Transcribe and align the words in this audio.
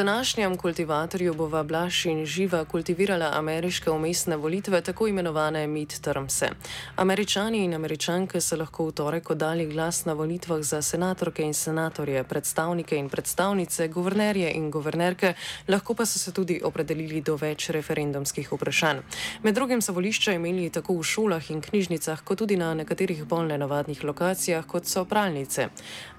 Današnjem 0.00 0.56
kultivatorju 0.56 1.34
bova 1.34 1.62
Blaž 1.62 2.06
in 2.06 2.26
Živa 2.26 2.64
kultivirala 2.64 3.30
ameriške 3.34 3.90
umestne 3.90 4.36
volitve, 4.36 4.80
tako 4.80 5.08
imenovane 5.08 5.66
midtermse. 5.66 6.48
Američani 6.96 7.64
in 7.64 7.74
američanke 7.74 8.40
so 8.40 8.56
lahko 8.56 8.86
v 8.86 8.92
torek 8.92 9.30
oddali 9.30 9.66
glas 9.66 10.04
na 10.04 10.12
volitvah 10.12 10.62
za 10.62 10.82
senatorke 10.82 11.42
in 11.42 11.54
senatorje, 11.54 12.24
predstavnike 12.24 12.96
in 12.96 13.08
predstavnice, 13.08 13.88
guvernerje 13.88 14.52
in 14.54 14.70
guvernerke, 14.70 15.34
lahko 15.68 15.94
pa 15.94 16.06
so 16.06 16.18
se 16.18 16.32
tudi 16.32 16.60
opredelili 16.64 17.20
do 17.20 17.36
več 17.36 17.68
referendumskih 17.68 18.52
vprašanj. 18.52 19.02
Med 19.42 19.54
drugim 19.54 19.82
so 19.82 19.92
volišča 19.92 20.32
imeli 20.32 20.70
tako 20.70 20.96
v 20.96 21.02
šolah 21.02 21.50
in 21.50 21.60
knjižnicah, 21.60 22.24
kot 22.24 22.38
tudi 22.38 22.56
na 22.56 22.72
nekaterih 22.74 23.24
bolj 23.24 23.52
nenavadnih 23.52 24.04
lokacijah, 24.04 24.64
kot 24.66 24.86
so 24.86 25.04
pralnice. 25.04 25.68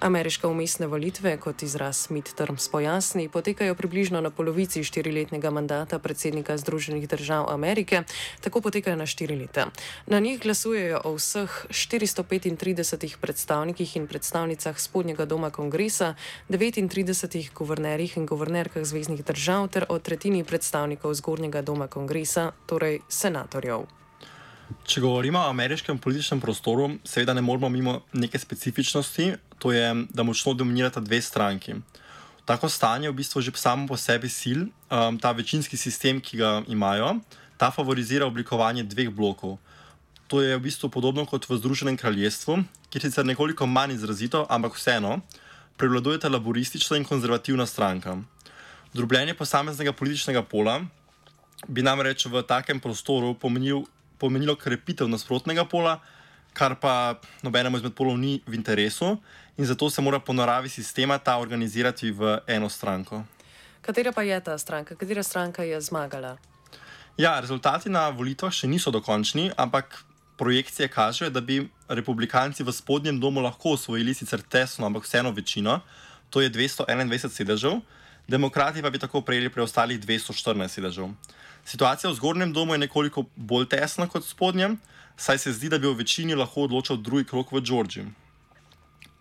Ameriške 0.00 0.46
umestne 0.46 0.86
volitve, 0.86 1.36
kot 1.36 1.62
izraz 1.62 2.06
midterms 2.10 2.68
pojasni, 2.68 3.28
potekajo 3.28 3.71
potekajo 3.72 3.88
približno 3.88 4.20
na 4.20 4.30
polovici 4.30 4.84
štiriletnega 4.84 5.50
mandata 5.50 5.98
predsednika 5.98 6.56
Združenih 6.56 7.08
držav 7.08 7.48
Amerike, 7.50 8.04
tako 8.40 8.60
potekajo 8.60 8.96
na 8.96 9.06
štiri 9.06 9.36
leta. 9.36 9.70
Na 10.06 10.20
njih 10.20 10.40
glasujejo 10.40 11.00
o 11.04 11.16
vseh 11.16 11.66
435 11.70 13.16
predstavnikih 13.20 13.96
in 13.96 14.06
predstavnicah 14.06 14.78
spodnjega 14.78 15.24
doma 15.24 15.50
kongresa, 15.50 16.14
39 16.48 17.52
guvernerjih 17.54 18.16
in 18.16 18.26
guvernerkah 18.26 18.84
zvezdnih 18.84 19.24
držav 19.24 19.68
ter 19.68 19.84
o 19.88 19.98
tretjini 19.98 20.44
predstavnikov 20.44 21.14
zgornjega 21.14 21.62
doma 21.62 21.88
kongresa, 21.88 22.52
torej 22.66 23.00
senatorjev. 23.08 23.86
Če 24.84 25.00
govorimo 25.00 25.38
o 25.38 25.50
ameriškem 25.50 25.98
političnem 25.98 26.40
prostoru, 26.40 26.90
seveda 27.04 27.34
ne 27.34 27.42
moramo 27.42 27.68
mimo 27.68 28.00
neke 28.12 28.38
specifičnosti, 28.38 29.32
to 29.58 29.72
je, 29.72 29.94
da 30.10 30.22
močno 30.22 30.54
dominirata 30.54 31.00
dve 31.00 31.20
stranki 31.22 31.74
tako 32.44 32.68
stanje 32.68 33.10
v 33.10 33.14
bistvu 33.14 33.40
že 33.40 33.52
samo 33.54 33.86
po 33.86 33.96
sebi 33.96 34.28
sil, 34.30 34.60
um, 34.90 35.18
ta 35.18 35.32
večinski 35.32 35.76
sistem, 35.76 36.20
ki 36.20 36.36
ga 36.36 36.62
imajo, 36.68 37.20
ta 37.56 37.70
favorizira 37.70 38.26
oblikovanje 38.26 38.82
dveh 38.82 39.10
blokov. 39.10 39.58
To 40.26 40.40
je 40.40 40.56
v 40.56 40.64
bistvu 40.64 40.88
podobno 40.88 41.26
kot 41.26 41.44
v 41.48 41.56
Združenem 41.60 41.96
kraljestvu, 41.96 42.64
kjer 42.90 43.02
sicer 43.02 43.24
nekoliko 43.24 43.66
manj 43.66 43.94
izrazito, 43.94 44.46
ampak 44.48 44.74
vseeno 44.74 45.20
prevladujeta 45.76 46.28
laboristična 46.28 46.96
in 46.96 47.04
konzervativna 47.04 47.66
stranka. 47.66 48.16
Drobljenje 48.92 49.34
posameznega 49.34 49.92
političnega 49.92 50.42
pola 50.42 50.80
bi 51.68 51.82
namreč 51.82 52.26
v 52.26 52.42
takem 52.42 52.80
prostoru 52.80 53.34
pomenil, 53.34 53.84
pomenilo 54.18 54.56
krepitev 54.56 55.08
nasprotnega 55.08 55.64
pola, 55.64 56.00
kar 56.52 56.76
pa 56.80 57.20
nobenemu 57.42 57.76
izmed 57.76 57.94
polov 57.94 58.18
ni 58.18 58.42
v 58.46 58.54
interesu, 58.54 59.16
in 59.56 59.64
zato 59.64 59.90
se 59.90 60.02
mora 60.02 60.20
po 60.20 60.32
naravi 60.32 60.68
sistema 60.68 61.18
ta 61.18 61.38
organizirati 61.38 62.10
v 62.10 62.38
eno 62.46 62.68
stranko. 62.68 63.24
Katera 63.82 64.12
pa 64.12 64.22
je 64.22 64.40
ta 64.40 64.58
stranka, 64.58 64.94
katera 64.94 65.22
stranka 65.22 65.62
je 65.62 65.80
zmagala? 65.80 66.36
Ja, 67.18 67.40
rezultati 67.40 67.90
na 67.90 68.08
volitvah 68.08 68.52
še 68.52 68.68
niso 68.68 68.90
dokončni, 68.90 69.50
ampak 69.56 70.04
projekcije 70.40 70.88
kažejo, 70.88 71.30
da 71.30 71.40
bi 71.40 71.60
republikanci 71.88 72.64
v 72.64 72.72
spodnjem 72.72 73.20
domu 73.20 73.40
lahko 73.40 73.76
osvojili 73.76 74.14
sicer 74.14 74.40
tesno, 74.42 74.86
ampak 74.86 75.04
vseeno 75.04 75.30
večino, 75.30 75.80
to 76.30 76.40
je 76.40 76.50
221 76.50 77.28
sedežev, 77.28 77.82
demokrati 78.28 78.82
pa 78.82 78.90
bi 78.90 78.98
tako 78.98 79.20
prejeli 79.20 79.50
preostalih 79.52 80.00
214 80.00 80.68
sedežev. 80.68 81.12
Situacija 81.64 82.10
v 82.10 82.16
zgornjem 82.16 82.52
domu 82.52 82.74
je 82.74 82.86
nekoliko 82.86 83.26
bolj 83.36 83.68
tesna 83.68 84.08
kot 84.08 84.24
v 84.24 84.30
spodnjem, 84.30 84.78
saj 85.16 85.38
se 85.38 85.52
zdi, 85.52 85.68
da 85.68 85.78
bi 85.78 85.86
v 85.86 85.98
večini 86.02 86.34
lahko 86.34 86.66
odločil 86.68 86.96
drugi 86.96 87.24
krok 87.24 87.52
v 87.52 87.60
Džordžiji. 87.60 88.06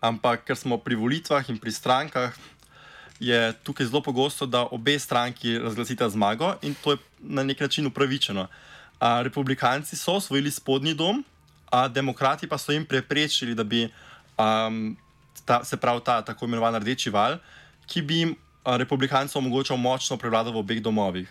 Ampak 0.02 0.46
ker 0.48 0.58
smo 0.58 0.78
pri 0.78 0.96
volitvah 0.96 1.50
in 1.50 1.60
pri 1.62 1.72
strankah, 1.72 2.34
je 3.22 3.54
tukaj 3.64 3.86
zelo 3.86 4.02
pogosto, 4.02 4.46
da 4.46 4.66
obe 4.66 5.00
stranki 5.00 5.60
razglasita 5.60 6.10
zmago 6.10 6.56
in 6.62 6.74
to 6.74 6.92
je 6.92 6.98
na 7.20 7.44
nek 7.44 7.60
način 7.60 7.86
upravičeno. 7.86 8.48
A, 9.00 9.22
republikanci 9.22 9.96
so 9.96 10.18
osvojili 10.18 10.52
spodnji 10.52 10.94
dom, 10.94 11.24
a 11.72 11.88
demokrati 11.88 12.48
pa 12.48 12.58
so 12.58 12.72
jim 12.72 12.86
preprečili, 12.86 13.56
da 13.56 13.64
bi 13.64 13.86
um, 14.38 14.98
ta, 15.46 15.64
se 15.64 15.78
pravi 15.78 16.02
ta 16.06 16.22
tako 16.22 16.46
imenovan 16.46 16.76
rdeči 16.76 17.10
val, 17.10 17.38
ki 17.86 18.02
bi 18.02 18.18
jim 18.18 18.36
republikancem 18.66 19.40
omogočal 19.40 19.78
močno 19.78 20.18
prevlado 20.18 20.52
v 20.52 20.58
obeh 20.58 20.82
domovih. 20.82 21.30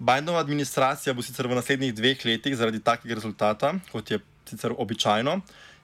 Bidenova 0.00 0.40
administracija 0.40 1.12
bo 1.12 1.22
sicer 1.22 1.44
v 1.46 1.58
naslednjih 1.58 1.92
dveh 1.94 2.22
letih 2.24 2.54
zaradi 2.56 2.78
takega 2.80 3.14
rezultata, 3.14 3.74
kot 3.92 4.10
je 4.10 4.18
sicer 4.48 4.72
običajno, 4.72 5.34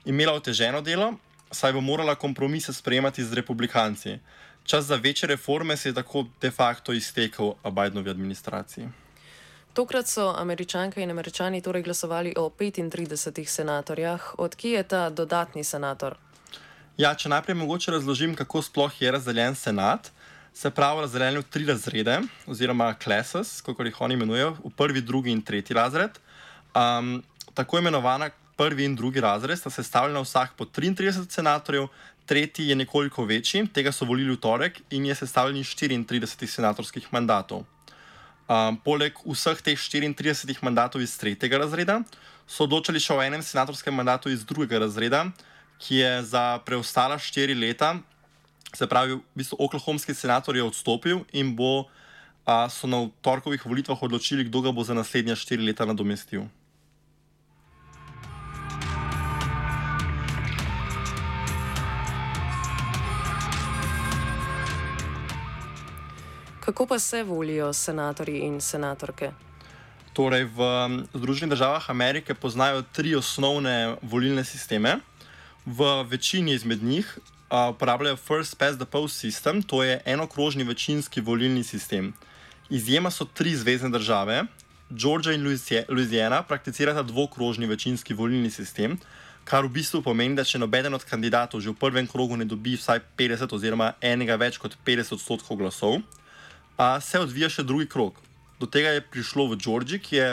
imela 0.09 0.33
oteženo 0.33 0.81
delo, 0.81 1.11
saj 1.53 1.75
bo 1.77 1.83
morala 1.85 2.15
kompromise 2.15 2.73
sprejemati 2.73 3.25
z 3.25 3.37
republikanci. 3.37 4.19
Čas 4.65 4.85
za 4.85 4.97
večje 4.97 5.29
reforme 5.29 5.77
se 5.77 5.89
je 5.89 5.95
tako 5.95 6.25
de 6.41 6.51
facto 6.51 6.93
iztekel 6.93 7.53
v 7.65 7.71
Bidenovi 7.71 8.11
administraciji. 8.11 8.89
Tokrat 9.75 10.09
so 10.09 10.33
američanke 10.37 11.03
in 11.03 11.11
američani 11.11 11.61
torej 11.61 11.83
glasovali 11.83 12.33
o 12.37 12.49
35 12.49 13.45
senatorjah. 13.45 14.35
Odkje 14.39 14.71
je 14.71 14.83
ta 14.83 15.11
dodatni 15.11 15.65
senator? 15.65 16.17
Ja, 16.97 17.15
če 17.15 17.29
najprej 17.29 17.55
mogoče 17.55 17.93
razložim, 17.93 18.35
kako 18.35 18.63
sploh 18.63 19.03
je 19.03 19.11
razdeljen 19.13 19.55
senat. 19.55 20.09
Se 20.57 20.71
pravi, 20.71 21.03
razdeljen 21.05 21.37
v 21.37 21.45
tri 21.53 21.67
razrede, 21.69 22.15
oziroma 22.49 22.95
classes, 23.03 23.59
kako 23.61 23.85
jih 23.85 23.99
oni 24.01 24.15
imenujejo, 24.17 24.55
v 24.65 24.71
prvi, 24.73 25.03
drugi 25.05 25.29
in 25.31 25.43
tretji 25.45 25.77
razred. 25.77 26.17
Um, 26.73 27.19
tako 27.55 27.79
imenovana 27.79 28.31
prvi 28.57 28.87
in 28.89 28.95
drugi 28.97 29.21
razred 29.21 29.59
sta 29.59 29.71
sestavljena 29.71 30.23
vsak 30.25 30.55
po 30.57 30.65
33 30.65 31.29
senatorjev, 31.29 31.91
tretji 32.27 32.71
je 32.71 32.77
nekoliko 32.77 33.25
večji, 33.25 33.67
tega 33.69 33.93
so 33.93 34.09
volili 34.09 34.33
v 34.33 34.41
torek 34.41 34.81
in 34.91 35.05
je 35.07 35.15
sestavljen 35.15 35.61
iz 35.61 35.77
34 35.77 36.47
senatorskih 36.47 37.13
mandatov. 37.13 37.67
Um, 38.49 38.81
poleg 38.81 39.13
vseh 39.29 39.61
teh 39.61 39.77
34 39.77 40.57
mandatov 40.63 41.05
iz 41.05 41.19
tretjega 41.21 41.67
razreda 41.67 42.01
so 42.49 42.65
odločili 42.65 43.01
še 43.03 43.13
o 43.13 43.21
enem 43.21 43.45
senatorskem 43.45 43.95
mandatu 43.95 44.33
iz 44.33 44.45
drugega 44.49 44.87
razreda, 44.89 45.27
ki 45.79 46.01
je 46.01 46.13
za 46.33 46.49
preostala 46.65 47.19
štiri 47.21 47.55
leta, 47.55 47.99
se 48.77 48.87
pravi, 48.87 49.17
v 49.17 49.23
bistvu 49.35 49.57
oklahomski 49.59 50.15
senator 50.15 50.57
je 50.57 50.63
odstopil 50.63 51.25
in 51.33 51.57
bo, 51.57 51.81
uh, 51.81 52.69
so 52.69 52.87
na 52.87 53.07
torkovih 53.25 53.65
volitvah 53.65 54.03
odločili, 54.03 54.45
kdo 54.45 54.61
ga 54.61 54.73
bo 54.73 54.85
za 54.85 54.95
naslednja 54.95 55.37
štiri 55.37 55.65
leta 55.65 55.89
nadomestil. 55.89 56.45
Kako 66.67 66.87
pa 66.87 66.99
se 66.99 67.23
volijo 67.23 67.73
senatorji 67.73 68.41
in 68.43 68.61
senatorke? 68.61 69.31
Torej, 70.13 70.49
v 70.51 70.61
Združenih 71.15 71.51
državah 71.51 71.91
Amerike 71.91 72.35
poznajo 72.35 72.83
tri 72.93 73.15
osnovne 73.15 73.97
volilne 74.03 74.45
sisteme. 74.45 74.97
V 75.67 76.03
večini 76.11 76.53
izmed 76.53 76.83
njih 76.83 77.19
uh, 77.51 77.75
uporabljajo 77.75 78.17
First 78.17 78.59
Past 78.59 78.77
the 78.77 78.87
Post 78.87 79.25
System, 79.25 79.63
to 79.67 79.83
je 79.83 80.01
enokrožni 80.05 80.65
večinski 80.65 81.21
volilni 81.21 81.65
sistem. 81.65 82.13
Izjema 82.71 83.11
so 83.11 83.25
tri 83.25 83.57
zvezdne 83.57 83.89
države, 83.89 84.45
Georgia 84.91 85.33
in 85.33 85.59
Louisiana 85.89 86.43
prakticirata 86.43 87.03
dvokrožni 87.03 87.67
večinski 87.67 88.15
volilni 88.15 88.51
sistem, 88.51 88.99
kar 89.45 89.65
v 89.65 89.69
bistvu 89.69 90.03
pomeni, 90.03 90.35
da 90.35 90.45
če 90.45 90.59
nobeden 90.59 90.95
od 90.95 91.05
kandidatov 91.05 91.61
že 91.61 91.71
v 91.71 91.79
prvem 91.79 92.07
krogu 92.07 92.37
ne 92.37 92.45
dobi 92.45 92.77
vsaj 92.77 93.01
50 93.19 93.55
oziroma 93.55 93.93
enega 94.01 94.37
več 94.37 94.59
kot 94.59 94.77
50 94.87 95.13
odstotkov 95.13 95.57
glasov, 95.57 95.99
uh, 95.99 96.99
se 97.03 97.19
odvija 97.19 97.49
še 97.49 97.63
drugi 97.63 97.87
krog. 97.87 98.19
Do 98.61 98.67
tega 98.67 98.95
je 98.97 99.05
prišlo 99.05 99.51
v 99.53 99.59
Georgiji, 99.61 100.01
ki 100.01 100.17
je 100.17 100.31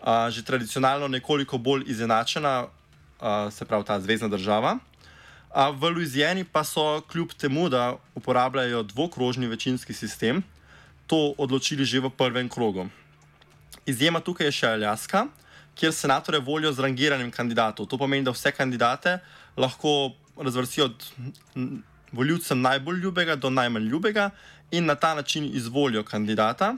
a, 0.00 0.30
že 0.30 0.44
tradicionalno 0.44 1.08
nekoliko 1.08 1.58
bolj 1.58 1.84
izenačena, 1.90 2.66
a, 3.20 3.50
se 3.50 3.64
pravi 3.64 3.84
ta 3.84 4.00
zvezdna 4.00 4.28
država. 4.28 4.78
A 5.56 5.70
v 5.72 5.88
Louisiani 5.88 6.44
pa 6.44 6.60
so 6.68 7.00
kljub 7.08 7.32
temu, 7.32 7.70
da 7.72 7.96
uporabljajo 8.14 8.82
dvokrožni 8.82 9.46
večinski 9.48 9.94
sistem, 9.96 10.42
to 11.06 11.32
odločili 11.38 11.84
že 11.84 12.00
v 12.00 12.10
prvem 12.12 12.48
krogu. 12.48 12.84
Izjema 13.88 14.20
tukaj 14.20 14.50
je 14.50 14.52
še 14.52 14.66
Aljaska, 14.76 15.22
kjer 15.72 15.94
senatore 15.96 16.42
volijo 16.44 16.72
z 16.76 16.84
rangiranjem 16.84 17.30
kandidatov. 17.32 17.88
To 17.88 17.96
pomeni, 17.96 18.24
da 18.26 18.34
vse 18.36 18.52
kandidate 18.52 19.18
lahko 19.56 20.12
razvrstijo 20.36 20.84
od 20.90 21.06
voljivcem 22.12 22.60
najbolj 22.60 23.00
ljubega 23.00 23.36
do 23.36 23.48
najmanj 23.50 23.88
ljubega 23.88 24.30
in 24.70 24.84
na 24.84 24.94
ta 24.94 25.14
način 25.14 25.48
izvolijo 25.56 26.02
kandidata. 26.04 26.74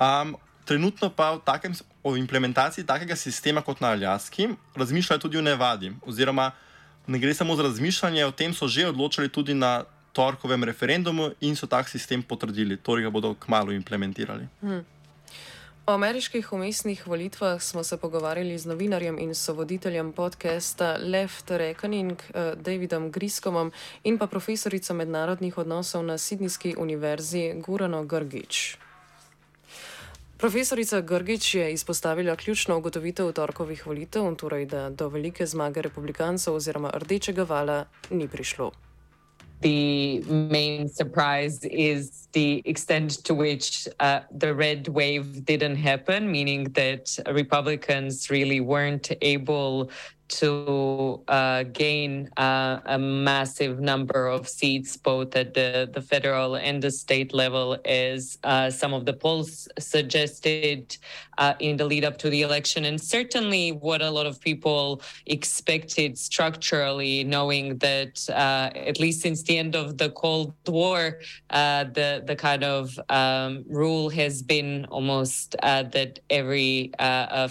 Um, 0.00 0.32
trenutno 0.64 1.10
pa 1.10 1.34
v 1.36 1.44
takem, 1.44 1.76
o 2.02 2.16
implementaciji 2.16 2.86
takega 2.88 3.16
sistema 3.16 3.60
kot 3.60 3.80
na 3.84 3.92
Aljaski 3.92 4.48
razmišljajo 4.76 5.20
tudi 5.20 5.38
o 5.38 5.44
nevadi. 5.44 5.92
Oziroma, 6.06 6.52
ne 7.08 7.18
gre 7.18 7.34
samo 7.34 7.56
za 7.56 7.62
razmišljanje, 7.62 8.26
o 8.26 8.32
tem 8.32 8.54
so 8.54 8.68
že 8.68 8.88
odločili 8.88 9.28
tudi 9.28 9.54
na 9.54 9.84
torkovem 10.12 10.64
referendumu 10.64 11.30
in 11.40 11.56
so 11.56 11.66
tak 11.66 11.88
sistem 11.88 12.22
potrdili, 12.22 12.76
torej 12.76 13.08
ga 13.08 13.10
bodo 13.10 13.34
kmalo 13.34 13.72
implementirali. 13.72 14.48
Hmm. 14.60 14.84
O 15.88 15.92
ameriških 15.92 16.52
umestnih 16.52 17.06
volitvah 17.06 17.62
smo 17.62 17.84
se 17.84 17.96
pogovarjali 17.96 18.58
z 18.58 18.66
novinarjem 18.66 19.18
in 19.18 19.34
sovoditeljem 19.34 20.12
podcasta 20.12 20.98
Left 21.00 21.50
Reckoning, 21.50 22.12
uh, 22.12 22.60
Davidom 22.60 23.10
Griskomom 23.10 23.72
in 24.04 24.18
pa 24.18 24.26
profesorico 24.26 24.94
mednarodnih 24.94 25.58
odnosov 25.58 26.04
na 26.04 26.18
Sidnijski 26.18 26.74
univerzi 26.78 27.54
Gurano 27.56 28.04
Grgič. 28.04 28.76
Profesorica 30.38 31.00
Grgič 31.00 31.54
je 31.54 31.72
izpostavila 31.72 32.36
ključno 32.36 32.76
ugotovitev 32.78 33.32
torkovih 33.32 33.86
volitev, 33.86 34.34
torej 34.34 34.66
da 34.66 34.90
do 34.90 35.08
velike 35.08 35.46
zmage 35.46 35.82
republikancev 35.82 36.54
oziroma 36.54 36.90
rdečega 36.94 37.42
vala 37.42 37.84
ni 38.10 38.28
prišlo. 38.28 38.70
The 39.60 40.22
main 40.30 40.88
surprise 40.88 41.66
is 41.70 42.28
the 42.32 42.62
extent 42.64 43.24
to 43.24 43.34
which 43.34 43.88
uh, 43.98 44.20
the 44.38 44.54
red 44.54 44.86
wave 44.88 45.42
didn't 45.44 45.82
happen, 45.82 46.30
meaning 46.30 46.72
that 46.74 47.18
Republicans 47.26 48.30
really 48.30 48.60
weren't 48.60 49.10
able 49.20 49.90
to 50.28 51.22
uh, 51.28 51.62
gain 51.64 52.28
uh, 52.36 52.80
a 52.84 52.98
massive 52.98 53.80
number 53.80 54.26
of 54.26 54.48
seats, 54.48 54.96
both 54.96 55.34
at 55.34 55.54
the, 55.54 55.90
the 55.92 56.02
federal 56.02 56.56
and 56.56 56.82
the 56.82 56.90
state 56.90 57.32
level, 57.32 57.78
as 57.84 58.38
uh, 58.44 58.70
some 58.70 58.92
of 58.92 59.06
the 59.06 59.12
polls 59.12 59.68
suggested 59.78 60.96
uh, 61.38 61.54
in 61.60 61.76
the 61.76 61.84
lead 61.84 62.04
up 62.04 62.18
to 62.18 62.28
the 62.30 62.42
election. 62.42 62.84
And 62.84 63.00
certainly 63.00 63.72
what 63.72 64.02
a 64.02 64.10
lot 64.10 64.26
of 64.26 64.40
people 64.40 65.00
expected 65.26 66.18
structurally, 66.18 67.24
knowing 67.24 67.78
that 67.78 68.28
uh, 68.28 68.70
at 68.74 69.00
least 69.00 69.22
since 69.22 69.42
the 69.42 69.56
end 69.56 69.74
of 69.74 69.98
the 69.98 70.10
Cold 70.10 70.52
War, 70.66 71.20
uh, 71.50 71.84
the, 71.84 72.22
the 72.26 72.36
kind 72.36 72.64
of 72.64 72.98
um, 73.08 73.64
rule 73.68 74.10
has 74.10 74.42
been 74.42 74.84
almost 74.86 75.56
that 75.62 76.18
every 76.28 76.92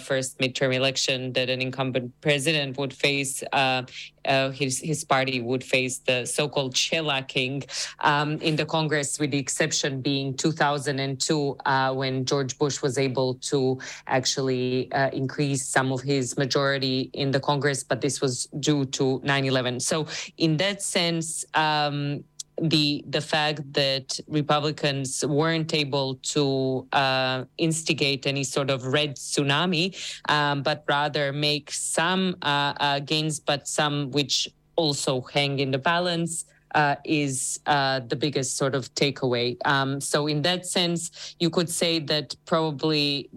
first 0.00 0.38
midterm 0.38 0.74
election 0.74 1.32
that 1.32 1.50
an 1.50 1.60
incumbent 1.60 2.12
president 2.20 2.67
would 2.76 2.92
face, 2.92 3.42
uh, 3.52 3.82
uh, 4.24 4.50
his, 4.50 4.78
his 4.80 5.04
party 5.04 5.40
would 5.40 5.64
face 5.64 5.98
the 5.98 6.26
so 6.26 6.48
called 6.48 6.74
shellacking 6.74 7.64
um, 8.00 8.38
in 8.40 8.56
the 8.56 8.66
Congress, 8.66 9.18
with 9.18 9.30
the 9.30 9.38
exception 9.38 10.00
being 10.00 10.34
2002, 10.34 11.56
uh, 11.64 11.94
when 11.94 12.24
George 12.24 12.58
Bush 12.58 12.82
was 12.82 12.98
able 12.98 13.34
to 13.34 13.78
actually 14.06 14.90
uh, 14.92 15.10
increase 15.10 15.66
some 15.66 15.92
of 15.92 16.02
his 16.02 16.36
majority 16.36 17.10
in 17.12 17.30
the 17.30 17.40
Congress, 17.40 17.82
but 17.82 18.00
this 18.00 18.20
was 18.20 18.46
due 18.60 18.84
to 18.86 19.20
9 19.24 19.44
11. 19.44 19.80
So, 19.80 20.06
in 20.36 20.56
that 20.58 20.82
sense, 20.82 21.44
um, 21.54 22.24
the 22.60 23.04
the 23.08 23.20
fact 23.20 23.72
that 23.72 24.18
Republicans 24.28 25.24
weren't 25.24 25.74
able 25.74 26.16
to 26.16 26.86
uh, 26.92 27.44
instigate 27.58 28.26
any 28.26 28.44
sort 28.44 28.70
of 28.70 28.84
red 28.86 29.16
tsunami, 29.16 29.96
um, 30.28 30.62
but 30.62 30.84
rather 30.88 31.32
make 31.32 31.70
some 31.70 32.36
uh, 32.42 32.74
uh, 32.80 32.98
gains, 33.00 33.40
but 33.40 33.68
some 33.68 34.10
which 34.10 34.48
also 34.76 35.20
hang 35.20 35.58
in 35.58 35.70
the 35.70 35.78
balance. 35.78 36.44
Uh, 36.74 36.96
is 37.02 37.58
uh, 37.64 37.98
the 38.08 38.14
biggest 38.14 38.58
sort 38.58 38.74
of 38.74 38.94
takeaway. 38.94 39.56
Um, 39.64 40.02
so, 40.02 40.26
in 40.26 40.42
that 40.42 40.66
sense, 40.66 41.34
you 41.40 41.48
could 41.48 41.70
say 41.70 41.98
that 41.98 42.36
probably 42.44 43.30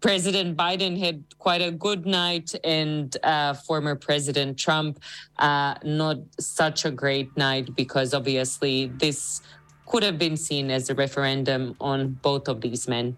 President 0.00 0.56
Biden 0.56 0.98
had 0.98 1.24
quite 1.38 1.60
a 1.60 1.72
good 1.72 2.06
night, 2.06 2.54
and 2.62 3.16
uh, 3.24 3.54
former 3.54 3.96
President 3.96 4.56
Trump 4.56 5.00
uh, 5.38 5.74
not 5.82 6.18
such 6.38 6.84
a 6.84 6.90
great 6.90 7.36
night 7.36 7.74
because 7.74 8.14
obviously 8.14 8.92
this 8.98 9.42
could 9.86 10.02
have 10.02 10.18
been 10.18 10.36
seen 10.36 10.70
as 10.70 10.90
a 10.90 10.94
referendum 10.94 11.74
on 11.80 12.18
both 12.22 12.46
of 12.46 12.60
these 12.60 12.86
men. 12.86 13.16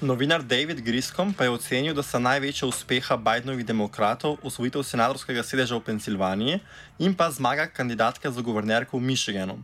Novinar 0.00 0.46
David 0.46 0.84
Griscom 0.86 1.34
pa 1.34 1.42
je 1.44 1.50
ocenil, 1.50 1.90
da 1.90 2.04
sta 2.06 2.20
največja 2.22 2.68
uspeha 2.70 3.16
Bidenovih 3.18 3.66
demokratov 3.66 4.38
osvojitev 4.46 4.86
senatorskega 4.86 5.42
sedeža 5.42 5.74
v 5.74 5.82
Pensilvaniji 5.90 6.60
in 7.02 7.18
pa 7.18 7.26
zmaga 7.34 7.66
kandidatka 7.66 8.30
za 8.30 8.38
guvernerko 8.38 8.94
v 8.94 9.10
Michiganu. 9.10 9.58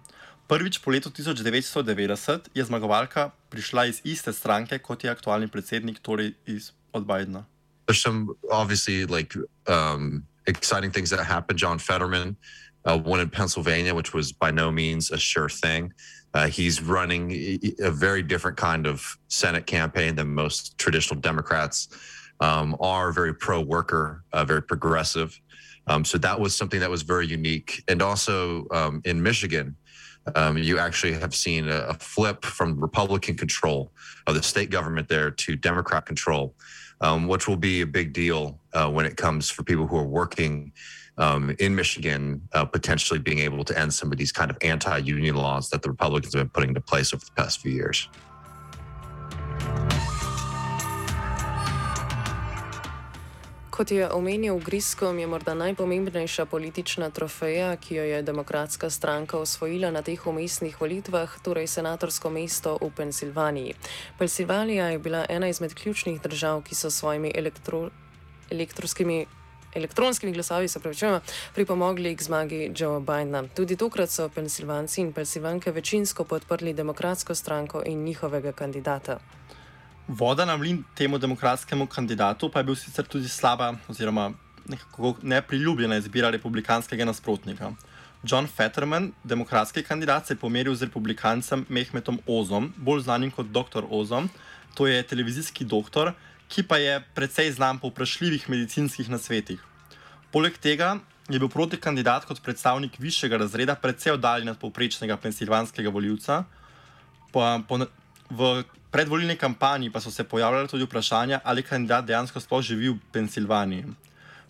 Prvič 0.45 0.77
po 0.85 0.93
letu 0.93 1.09
1990 1.09 2.53
je 2.53 2.63
zmagovalka 2.65 3.33
prišla 3.49 3.89
iz 3.89 4.01
iste 4.05 4.33
stranke 4.33 4.79
kot 4.79 5.05
je 5.05 5.11
aktualni 5.11 5.49
predsednik, 5.49 6.05
torej 6.05 6.37
iz, 6.45 6.77
od 6.93 7.09
Bidna. 7.09 7.49
There's 7.87 8.01
some 8.01 8.37
obviously 8.53 9.05
like 9.09 9.33
um, 9.69 10.25
exciting 10.47 10.93
things 10.93 11.11
that 11.11 11.21
happened. 11.25 11.59
John 11.59 11.79
Fetterman 11.79 12.37
uh, 12.85 12.97
won 12.97 13.21
in 13.21 13.29
Pennsylvania, 13.29 13.95
which 13.95 14.13
was 14.13 14.33
by 14.33 14.51
no 14.51 14.71
means 14.71 15.11
a 15.11 15.19
sure 15.19 15.49
thing. 15.49 15.93
Uh, 16.35 16.49
he's 16.49 16.83
running 16.83 17.31
a 17.81 17.91
very 17.91 18.23
different 18.23 18.57
kind 18.57 18.87
of 18.87 19.17
Senate 19.29 19.67
campaign 19.67 20.17
than 20.17 20.35
most 20.35 20.77
traditional 20.79 21.21
Democrats 21.21 21.89
um, 22.41 22.77
are. 22.81 23.13
Very 23.13 23.33
pro-worker, 23.33 24.25
uh, 24.33 24.45
very 24.45 24.63
progressive. 24.63 25.41
Um, 25.87 26.05
so 26.05 26.19
that 26.19 26.41
was 26.41 26.57
something 26.57 26.81
that 26.81 26.91
was 26.91 27.03
very 27.03 27.27
unique. 27.27 27.85
And 27.89 28.03
also 28.03 28.67
um, 28.73 29.01
in 29.05 29.23
Michigan, 29.23 29.77
um, 30.35 30.57
you 30.57 30.79
actually 30.79 31.13
have 31.13 31.35
seen 31.35 31.69
a, 31.69 31.81
a, 31.89 31.95
flip 31.95 32.45
from 32.45 32.81
Republican 32.81 33.37
control 33.37 33.93
of 34.27 34.35
the 34.35 34.43
state 34.43 34.71
government 34.71 35.09
there 35.09 35.31
to 35.31 35.57
Democrat 35.57 36.07
control, 36.07 36.55
um, 37.01 37.29
which 37.29 37.47
will 37.47 37.57
be 37.57 37.83
a 37.83 37.87
big 37.87 38.13
deal 38.13 38.59
uh, 38.73 38.91
when 38.91 39.05
it 39.05 39.17
comes 39.17 39.51
for 39.51 39.63
people 39.63 39.87
who 39.87 39.97
are 39.97 40.07
working 40.07 40.73
um, 41.19 41.55
in 41.59 41.75
Michigan, 41.75 42.41
uh, 42.55 42.65
potentially 42.65 43.21
being 43.21 43.39
able 43.39 43.65
to 43.65 43.79
end 43.79 43.93
some 43.93 44.11
of 44.11 44.19
these 44.19 44.33
kind 44.33 44.51
of 44.51 44.57
anti 44.63 44.99
union 44.99 45.37
laws 45.37 45.71
that 45.71 45.83
the 45.83 45.91
Republicans 45.91 46.35
have 46.35 46.41
been 46.41 46.51
putting 46.51 46.71
into 46.71 46.81
place 46.81 47.13
over 47.13 47.25
the 47.25 47.33
past 47.33 47.61
few 47.61 47.73
years. 47.73 48.09
Kot 53.75 53.91
je 53.91 54.07
omenil 54.07 54.59
Griskom, 54.63 55.19
je 55.19 55.27
morda 55.27 55.55
najpomembnejša 55.55 56.45
politična 56.47 57.09
trofeja, 57.11 57.77
ki 57.77 57.95
jo 57.95 58.05
je 58.05 58.23
demokratska 58.23 58.91
stranka 58.91 59.39
osvojila 59.39 59.91
na 59.91 60.03
teh 60.03 60.27
umestnih 60.27 60.81
volitvah, 60.81 61.33
torej 61.43 61.67
senatorsko 61.67 62.31
mesto 62.31 62.77
v 62.79 62.93
Pensilvaniji. 62.97 63.75
Pensilvanija 64.19 64.87
je 64.95 64.99
bila 64.99 65.25
ena 65.29 65.49
izmed 65.49 65.75
ključnih 65.75 66.23
držav, 66.23 66.63
ki 66.63 66.75
so 66.75 66.91
s 66.91 67.03
svojimi 67.03 67.33
elektro, 67.35 67.91
elektronskimi. 68.51 69.27
Elektronskimi 69.75 70.33
glasovi 70.33 70.69
so 70.69 70.79
pravičeno 70.81 71.21
pripomogli 71.55 72.17
k 72.17 72.23
zmagi 72.23 72.71
Joe 72.77 73.01
Bidena. 73.01 73.43
Tudi 73.57 73.77
tokrat 73.77 74.11
so 74.11 74.29
Pensilvanci 74.29 75.01
in 75.01 75.13
Pensilvanke 75.13 75.73
večinsko 75.73 76.25
podprli 76.25 76.73
demokratsko 76.73 77.35
stranko 77.35 77.83
in 77.87 78.05
njihovega 78.05 78.53
kandidata. 78.53 79.19
Voda 80.09 80.45
na 80.45 80.57
mlin 80.57 80.85
temu 80.95 81.19
demokratskemu 81.19 81.87
kandidatu 81.87 82.51
pa 82.53 82.61
je 82.61 82.65
bil 82.65 82.77
sicer 82.77 83.07
tudi 83.09 83.29
slaba 83.29 83.75
oziroma 83.89 84.33
nekako 84.69 85.15
nepriljubljena 85.23 85.97
izbira 85.97 86.31
republikanskega 86.31 87.05
nasprotnika. 87.05 87.73
John 88.25 88.47
Fetterman, 88.47 89.13
demokratski 89.25 89.83
kandidat, 89.83 90.27
se 90.27 90.33
je 90.35 90.39
pomeril 90.39 90.75
z 90.75 90.83
republikancem 90.83 91.67
Mehmetom 91.69 92.19
Ozom, 92.27 92.73
bolj 92.77 93.01
znanim 93.01 93.31
kot 93.31 93.47
dr. 93.47 93.85
Ozom. 93.91 94.29
To 94.75 94.87
je 94.87 95.03
televizijski 95.03 95.65
doktor, 95.65 96.13
ki 96.49 96.63
pa 96.63 96.77
je 96.77 97.01
precej 97.15 97.53
znan 97.53 97.79
po 97.79 97.89
vprašljivih 97.89 98.49
medicinskih 98.51 99.11
nasvetih. 99.11 99.61
Poleg 100.33 100.57
tega 100.59 100.99
je 101.29 101.39
bil 101.39 101.49
proti 101.49 101.77
kandidat 101.77 102.25
kot 102.25 102.43
predstavnik 102.43 102.97
višjega 102.99 103.37
razreda 103.37 103.75
precej 103.75 104.13
oddaljen 104.13 104.49
od 104.49 104.59
povprečnega 104.59 105.17
pensilvanskega 105.17 105.91
voljivca. 105.91 106.45
Po, 107.33 107.45
po, 107.69 107.79
v 108.31 108.65
predvolilni 108.91 109.37
kampanji 109.37 109.91
pa 109.91 110.01
so 110.01 110.11
se 110.11 110.25
pojavljala 110.25 110.67
tudi 110.69 110.85
vprašanja, 110.85 111.41
ali 111.45 111.63
kandidat 111.63 112.05
dejansko 112.05 112.41
sploh 112.41 112.63
živi 112.63 112.89
v 112.89 112.99
Pensilvaniji. 113.13 113.85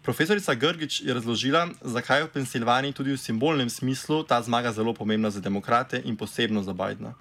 Profesorica 0.04 0.54
Grgič 0.54 1.00
je 1.00 1.14
razložila, 1.14 1.68
zakaj 1.80 2.20
je 2.20 2.24
v 2.24 2.32
Pensilvaniji 2.32 2.92
tudi 2.92 3.12
v 3.12 3.20
simbolnem 3.20 3.70
smislu 3.70 4.22
ta 4.22 4.42
zmaga 4.42 4.72
zelo 4.72 4.92
pomembna 4.92 5.30
za 5.30 5.40
demokrate 5.40 6.02
in 6.04 6.16
posebno 6.16 6.62
za 6.62 6.72
Bidna. 6.72 7.14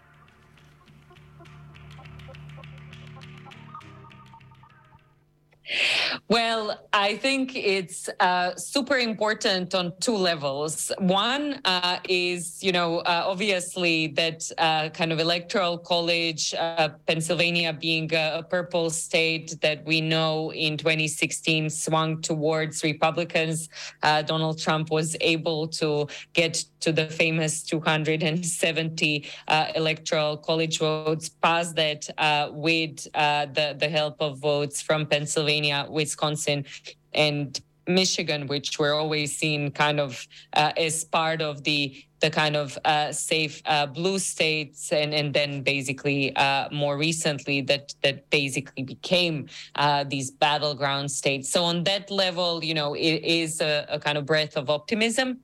Well, 6.30 6.80
I 6.94 7.18
think 7.18 7.54
it's 7.54 8.10
uh, 8.22 8.56
super 8.56 8.98
important 8.98 9.76
on 9.76 9.92
two 10.00 10.16
levels. 10.16 10.90
One 11.00 11.60
uh, 11.66 12.00
is, 12.08 12.64
you 12.64 12.72
know, 12.72 13.00
uh, 13.00 13.24
obviously 13.26 14.08
that 14.08 14.50
uh, 14.58 14.90
kind 14.90 15.12
of 15.12 15.20
electoral 15.20 15.78
college, 15.78 16.54
uh, 16.54 16.90
Pennsylvania 17.08 17.74
being 17.74 18.10
a, 18.14 18.42
purple 18.50 18.90
state 18.90 19.56
that 19.62 19.84
we 19.86 20.00
know 20.00 20.52
in 20.54 20.78
2016 20.78 21.70
swung 21.70 22.22
towards 22.22 22.84
Republicans. 22.84 23.68
Uh, 24.02 24.22
Donald 24.22 24.60
Trump 24.60 24.92
was 24.92 25.18
able 25.22 25.68
to 25.68 26.08
get 26.34 26.64
to 26.80 26.92
the 26.92 27.08
famous 27.08 27.64
270 27.64 29.26
electoral 29.76 30.38
college 30.38 30.80
votes, 30.80 31.30
pass 31.30 31.74
that 31.74 32.08
with 32.54 33.04
the, 33.14 33.76
the 33.80 33.90
help 33.90 34.22
of 34.22 34.40
votes 34.40 34.82
from 34.82 35.06
Pennsylvania. 35.06 35.88
Wisconsin, 35.90 36.23
and 37.14 37.60
Michigan, 37.88 38.48
which 38.48 38.80
were 38.80 38.94
always 38.94 39.36
seen 39.38 39.72
kind 39.72 40.00
of 40.00 40.28
uh, 40.54 40.72
as 40.78 41.04
part 41.04 41.42
of 41.42 41.64
the 41.64 42.04
the 42.22 42.30
kind 42.30 42.56
of 42.56 42.80
uh, 42.86 43.12
safe 43.12 43.62
uh, 43.66 43.86
blue 43.86 44.18
states, 44.20 44.94
and 44.94 45.14
and 45.14 45.34
then 45.34 45.62
basically 45.62 46.34
uh, 46.36 46.70
more 46.72 46.98
recently 46.98 47.62
that 47.62 47.94
that 48.02 48.30
basically 48.30 48.84
became 48.84 49.48
uh, 49.76 50.04
these 50.06 50.32
battleground 50.32 51.12
states. 51.12 51.50
So 51.50 51.64
on 51.64 51.84
that 51.84 52.10
level, 52.10 52.64
you 52.64 52.74
know, 52.74 52.94
it 52.94 53.24
is 53.24 53.60
a, 53.60 53.86
a 53.90 54.00
kind 54.00 54.18
of 54.18 54.26
breath 54.26 54.56
of 54.56 54.70
optimism. 54.70 55.40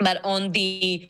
But 0.00 0.24
on 0.24 0.52
the 0.52 1.08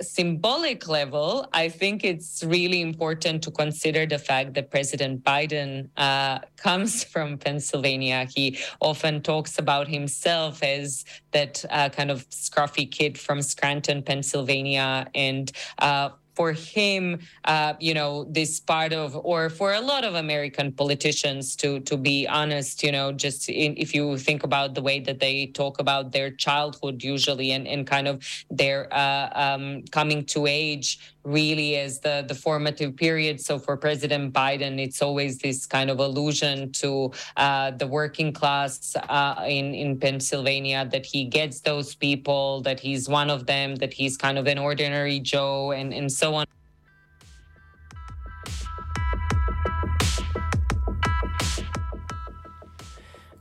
symbolic 0.00 0.88
level, 0.88 1.48
I 1.52 1.68
think 1.68 2.04
it's 2.04 2.42
really 2.44 2.80
important 2.80 3.42
to 3.44 3.50
consider 3.50 4.06
the 4.06 4.18
fact 4.18 4.54
that 4.54 4.70
President 4.70 5.22
Biden 5.24 5.88
uh, 5.96 6.40
comes 6.56 7.04
from 7.04 7.38
Pennsylvania. 7.38 8.26
He 8.34 8.58
often 8.80 9.22
talks 9.22 9.58
about 9.58 9.88
himself 9.88 10.62
as 10.62 11.04
that 11.32 11.64
uh, 11.70 11.88
kind 11.90 12.10
of 12.10 12.28
scruffy 12.30 12.90
kid 12.90 13.18
from 13.18 13.42
Scranton, 13.42 14.02
Pennsylvania, 14.02 15.06
and 15.14 15.50
uh, 15.78 16.10
for 16.36 16.52
him, 16.52 17.18
uh, 17.44 17.72
you 17.80 17.94
know, 17.94 18.24
this 18.24 18.60
part 18.60 18.92
of, 18.92 19.16
or 19.16 19.48
for 19.48 19.72
a 19.72 19.80
lot 19.80 20.04
of 20.04 20.14
American 20.14 20.70
politicians, 20.70 21.56
to 21.56 21.80
to 21.80 21.96
be 21.96 22.26
honest, 22.28 22.82
you 22.82 22.92
know, 22.92 23.10
just 23.10 23.48
in, 23.48 23.74
if 23.76 23.94
you 23.94 24.18
think 24.18 24.44
about 24.44 24.74
the 24.74 24.82
way 24.82 25.00
that 25.00 25.18
they 25.18 25.46
talk 25.46 25.80
about 25.80 26.12
their 26.12 26.30
childhood 26.30 27.02
usually 27.02 27.52
and, 27.52 27.66
and 27.66 27.86
kind 27.86 28.06
of 28.06 28.22
their 28.50 28.92
uh, 28.92 29.30
um, 29.34 29.82
coming 29.90 30.24
to 30.26 30.46
age 30.46 30.98
really 31.26 31.76
as 31.76 32.00
the 32.00 32.24
the 32.28 32.34
formative 32.34 32.96
period. 32.96 33.40
So 33.40 33.58
for 33.58 33.76
President 33.76 34.32
Biden, 34.32 34.80
it's 34.80 35.02
always 35.02 35.38
this 35.38 35.66
kind 35.66 35.90
of 35.90 35.98
allusion 35.98 36.72
to 36.82 37.12
uh, 37.36 37.72
the 37.72 37.86
working 37.86 38.32
class 38.32 38.94
uh, 39.08 39.44
in 39.46 39.74
in 39.74 39.98
Pennsylvania 39.98 40.88
that 40.92 41.04
he 41.04 41.24
gets 41.24 41.60
those 41.60 41.94
people, 41.94 42.60
that 42.62 42.78
he's 42.80 43.08
one 43.08 43.30
of 43.30 43.46
them, 43.46 43.76
that 43.76 43.92
he's 43.92 44.16
kind 44.16 44.38
of 44.38 44.46
an 44.46 44.58
ordinary 44.58 45.18
Joe, 45.18 45.72
and 45.72 45.92
and 45.92 46.10
so 46.10 46.25
on. 46.34 46.46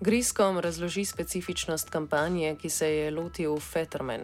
Griskom 0.01 0.59
razloži 0.59 1.05
specifičnost 1.05 1.89
kampanje, 1.89 2.55
ki 2.61 2.69
se 2.69 2.89
je 2.89 3.11
lotil 3.11 3.59
Fetterman. 3.59 4.21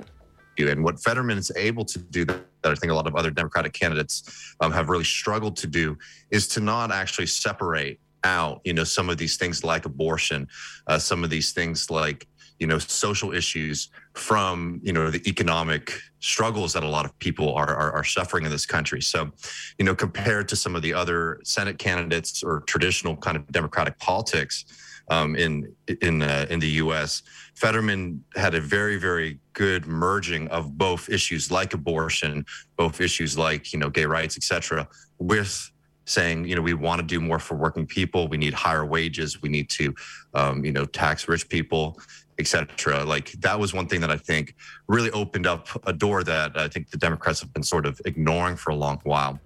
And 0.60 0.84
what 0.84 1.04
Fetterman 1.04 1.38
is 1.38 1.52
able 1.56 1.86
to 1.86 2.00
do 2.00 2.26
that 2.26 2.72
I 2.72 2.76
think 2.76 2.92
a 2.92 2.96
lot 2.96 3.08
of 3.08 3.16
other 3.16 3.32
Democratic 3.32 3.74
candidates 3.74 4.24
um, 4.60 4.72
have 4.72 4.90
really 4.90 5.04
struggled 5.04 5.56
to 5.58 5.68
do 5.68 5.98
is 6.30 6.48
to 6.50 6.60
not 6.60 6.92
actually 6.92 7.28
separate 7.28 8.00
out, 8.24 8.62
you 8.64 8.74
know, 8.74 8.84
some 8.84 9.10
of 9.10 9.18
these 9.18 9.38
things 9.38 9.64
like 9.64 9.86
abortion, 9.86 10.48
uh, 10.88 11.00
some 11.00 11.24
of 11.24 11.30
these 11.30 11.52
things 11.54 11.90
like, 11.90 12.28
you 12.62 12.68
know, 12.68 12.78
social 12.78 13.34
issues 13.34 13.90
from, 14.14 14.80
you 14.84 14.94
know, 14.94 15.10
the 15.10 15.28
economic 15.28 16.00
struggles 16.20 16.74
that 16.74 16.84
a 16.84 16.88
lot 16.88 17.06
of 17.06 17.18
people 17.18 17.56
are, 17.56 17.74
are, 17.74 17.92
are 17.92 18.04
suffering 18.04 18.46
in 18.46 18.52
this 18.52 18.68
country. 18.68 19.02
So, 19.02 19.32
you 19.80 19.84
know, 19.84 19.96
compared 19.96 20.48
to 20.50 20.56
some 20.56 20.76
of 20.76 20.84
the 20.84 20.94
other 20.94 21.42
Senate 21.44 21.80
candidates 21.80 22.44
or 22.44 22.62
traditional 22.68 23.18
kind 23.18 23.36
of 23.36 23.52
Democratic 23.52 23.98
politics, 23.98 24.64
um, 25.10 25.36
in 25.36 25.76
in 26.02 26.22
uh, 26.22 26.46
in 26.50 26.60
the 26.60 26.70
U.S. 26.84 27.24
Fetterman 27.56 28.24
had 28.36 28.54
a 28.54 28.62
very 28.62 28.98
very 28.98 29.40
good 29.54 29.86
merging 29.88 30.48
of 30.50 30.78
both 30.78 31.10
issues 31.10 31.52
like 31.52 31.74
abortion, 31.74 32.46
both 32.78 33.02
issues 33.02 33.38
like 33.38 33.74
you 33.74 33.80
know 33.80 33.90
gay 33.90 34.06
rights, 34.06 34.38
etc., 34.38 34.88
with 35.18 35.72
saying 36.06 36.46
you 36.46 36.56
know 36.56 36.62
we 36.62 36.74
want 36.74 37.00
to 37.00 37.06
do 37.06 37.20
more 37.20 37.40
for 37.40 37.56
working 37.56 37.86
people. 37.86 38.28
We 38.28 38.38
need 38.38 38.54
higher 38.54 38.86
wages. 38.86 39.42
We 39.42 39.50
need 39.50 39.70
to 39.72 39.94
um, 40.34 40.64
you 40.64 40.72
know 40.72 40.86
tax 40.86 41.28
rich 41.28 41.48
people. 41.50 42.00
Etc. 42.42 43.06
Like 43.06 43.28
that 43.42 43.58
was 43.60 43.74
one 43.74 43.88
thing 43.88 44.02
that 44.02 44.12
I 44.12 44.18
think 44.18 44.56
really 44.88 45.12
opened 45.12 45.48
up 45.48 45.70
a 45.86 45.94
door 45.94 46.24
that 46.24 46.58
I 46.58 46.68
think 46.68 46.90
the 46.90 46.98
Democrats 46.98 47.40
have 47.42 47.54
been 47.54 47.64
sort 47.64 47.86
of 47.86 48.02
ignoring 48.06 48.58
for 48.58 48.72
a 48.72 48.76
long 48.76 48.98
while. 49.04 49.40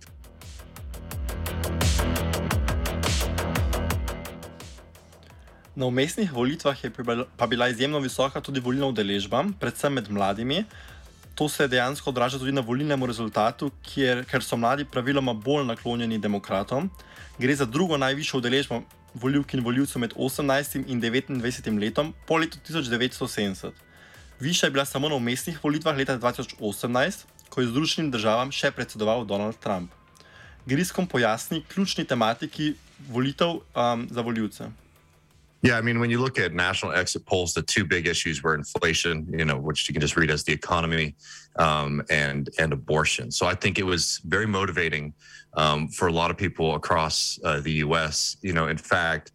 Na 5.75 5.85
umestnih 5.85 6.31
volitvah 6.31 6.83
je 6.83 6.91
pa 7.37 7.47
bila 7.47 7.67
izjemno 7.67 7.99
visoka 7.99 8.41
tudi 8.41 8.59
volilna 8.59 8.87
udeležba, 8.87 9.43
predvsem 9.59 9.93
med 9.93 10.11
mladimi. 10.11 10.63
To 11.35 11.49
se 11.49 11.67
dejansko 11.67 12.09
odraža 12.09 12.39
tudi 12.39 12.51
na 12.51 12.61
volilnem 12.61 13.03
rezultatu, 13.03 13.71
kjer, 13.83 14.23
ker 14.23 14.43
so 14.43 14.55
mladi 14.55 14.85
praviloma 14.85 15.33
bolj 15.33 15.65
naklonjeni 15.67 16.17
demokratom. 16.17 16.87
Gre 17.39 17.55
za 17.55 17.65
drugo 17.65 17.97
najvišjo 17.97 18.39
udeležbo 18.39 18.81
voljivk 19.15 19.53
in 19.53 19.63
voljivcev 19.63 19.99
med 19.99 20.13
18 20.13 20.83
in 20.87 21.01
29 21.01 21.79
letom 21.79 22.13
po 22.27 22.37
letu 22.37 22.57
1970. 22.67 23.71
Višja 24.39 24.67
je 24.67 24.71
bila 24.71 24.85
samo 24.85 25.09
na 25.09 25.15
umestnih 25.15 25.63
volitvah 25.63 25.97
leta 25.97 26.17
2018, 26.19 27.25
ko 27.49 27.61
je 27.61 27.67
Združenim 27.67 28.11
državam 28.11 28.51
še 28.51 28.71
predsedoval 28.71 29.25
Donald 29.25 29.55
Trump. 29.63 29.91
Griskom 30.65 31.07
pojasni 31.07 31.63
ključni 31.63 32.05
tematiki 32.05 32.73
volitev 33.09 33.61
um, 33.61 34.07
za 34.11 34.21
voljivce. 34.21 34.67
Yeah, 35.61 35.77
I 35.77 35.81
mean, 35.81 35.99
when 35.99 36.09
you 36.09 36.19
look 36.19 36.37
at 36.37 36.53
national 36.53 36.91
exit 36.91 37.25
polls, 37.25 37.53
the 37.53 37.63
two 37.63 37.85
big 37.85 38.07
issues 38.07 38.43
were 38.43 38.53
inflation, 38.53 39.27
you 39.35 39.45
know, 39.45 39.57
which 39.57 39.87
you 39.89 39.93
can 39.93 40.01
just 40.01 40.15
read 40.15 40.29
as 40.29 40.43
the 40.43 40.53
economy, 40.53 41.15
um, 41.57 42.03
and 42.09 42.49
and 42.59 42.73
abortion. 42.73 43.31
So 43.31 43.47
I 43.47 43.55
think 43.55 43.79
it 43.79 43.83
was 43.83 44.21
very 44.25 44.45
motivating 44.45 45.13
um, 45.55 45.87
for 45.87 46.07
a 46.07 46.11
lot 46.11 46.29
of 46.29 46.37
people 46.37 46.75
across 46.75 47.39
uh, 47.43 47.61
the 47.61 47.71
U.S. 47.73 48.37
You 48.41 48.53
know, 48.53 48.67
in 48.67 48.77
fact, 48.77 49.31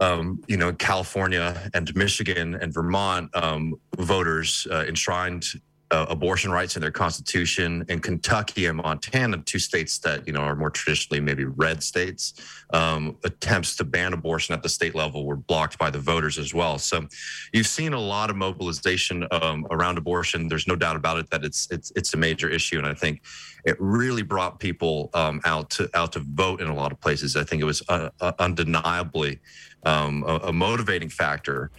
um, 0.00 0.42
you 0.46 0.56
know, 0.56 0.72
California 0.72 1.70
and 1.74 1.94
Michigan 1.94 2.54
and 2.54 2.72
Vermont 2.72 3.30
um, 3.34 3.74
voters 3.98 4.66
uh, 4.70 4.84
enshrined 4.86 5.44
uh, 5.90 6.06
abortion 6.08 6.50
rights 6.50 6.76
in 6.76 6.82
their 6.82 6.90
constitution. 6.90 7.84
In 7.88 8.00
Kentucky 8.00 8.66
and 8.66 8.78
Montana, 8.78 9.38
two 9.38 9.58
states 9.58 9.98
that 9.98 10.26
you 10.26 10.32
know 10.32 10.40
are 10.40 10.56
more 10.56 10.70
traditionally 10.70 11.20
maybe 11.20 11.44
red 11.44 11.82
states, 11.82 12.34
um, 12.70 13.16
attempts 13.24 13.76
to 13.76 13.84
ban 13.84 14.12
abortion 14.12 14.54
at 14.54 14.62
the 14.62 14.68
state 14.68 14.94
level 14.94 15.24
were 15.24 15.36
blocked 15.36 15.78
by 15.78 15.90
the 15.90 15.98
voters 15.98 16.38
as 16.38 16.52
well. 16.52 16.78
So 16.78 17.06
you've 17.52 17.66
seen 17.66 17.92
a 17.92 18.00
lot 18.00 18.30
of 18.30 18.36
mobilization 18.36 19.26
um, 19.30 19.66
around 19.70 19.98
abortion. 19.98 20.48
There's 20.48 20.66
no 20.66 20.76
doubt 20.76 20.96
about 20.96 21.18
it 21.18 21.30
that 21.30 21.44
it's 21.44 21.68
it's 21.70 21.92
it's 21.94 22.14
a 22.14 22.16
major 22.16 22.48
issue, 22.48 22.78
and 22.78 22.86
I 22.86 22.94
think 22.94 23.22
it 23.64 23.76
really 23.78 24.22
brought 24.22 24.58
people 24.58 25.10
um, 25.14 25.40
out 25.44 25.70
to 25.70 25.88
out 25.94 26.12
to 26.12 26.20
vote 26.20 26.60
in 26.60 26.68
a 26.68 26.74
lot 26.74 26.90
of 26.90 27.00
places. 27.00 27.36
I 27.36 27.44
think 27.44 27.62
it 27.62 27.66
was 27.66 27.82
uh, 27.88 28.10
uh, 28.20 28.32
undeniably 28.38 29.38
um, 29.84 30.24
a, 30.26 30.36
a 30.36 30.52
motivating 30.52 31.08
factor 31.08 31.70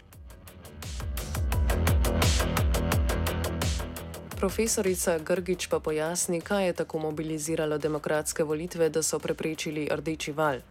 Profesorica 4.38 5.18
Grgič 5.18 5.66
pa 5.66 5.80
pojasni, 5.80 6.42
kaj 6.42 6.66
je 6.66 6.74
tako 6.74 7.00
mobiliziralo 7.00 7.78
demokratske 7.78 8.44
volitve, 8.44 8.90
da 8.90 9.04
so 9.04 9.20
preprečili 9.20 9.90
rdeči 9.92 10.32
val. 10.32 10.62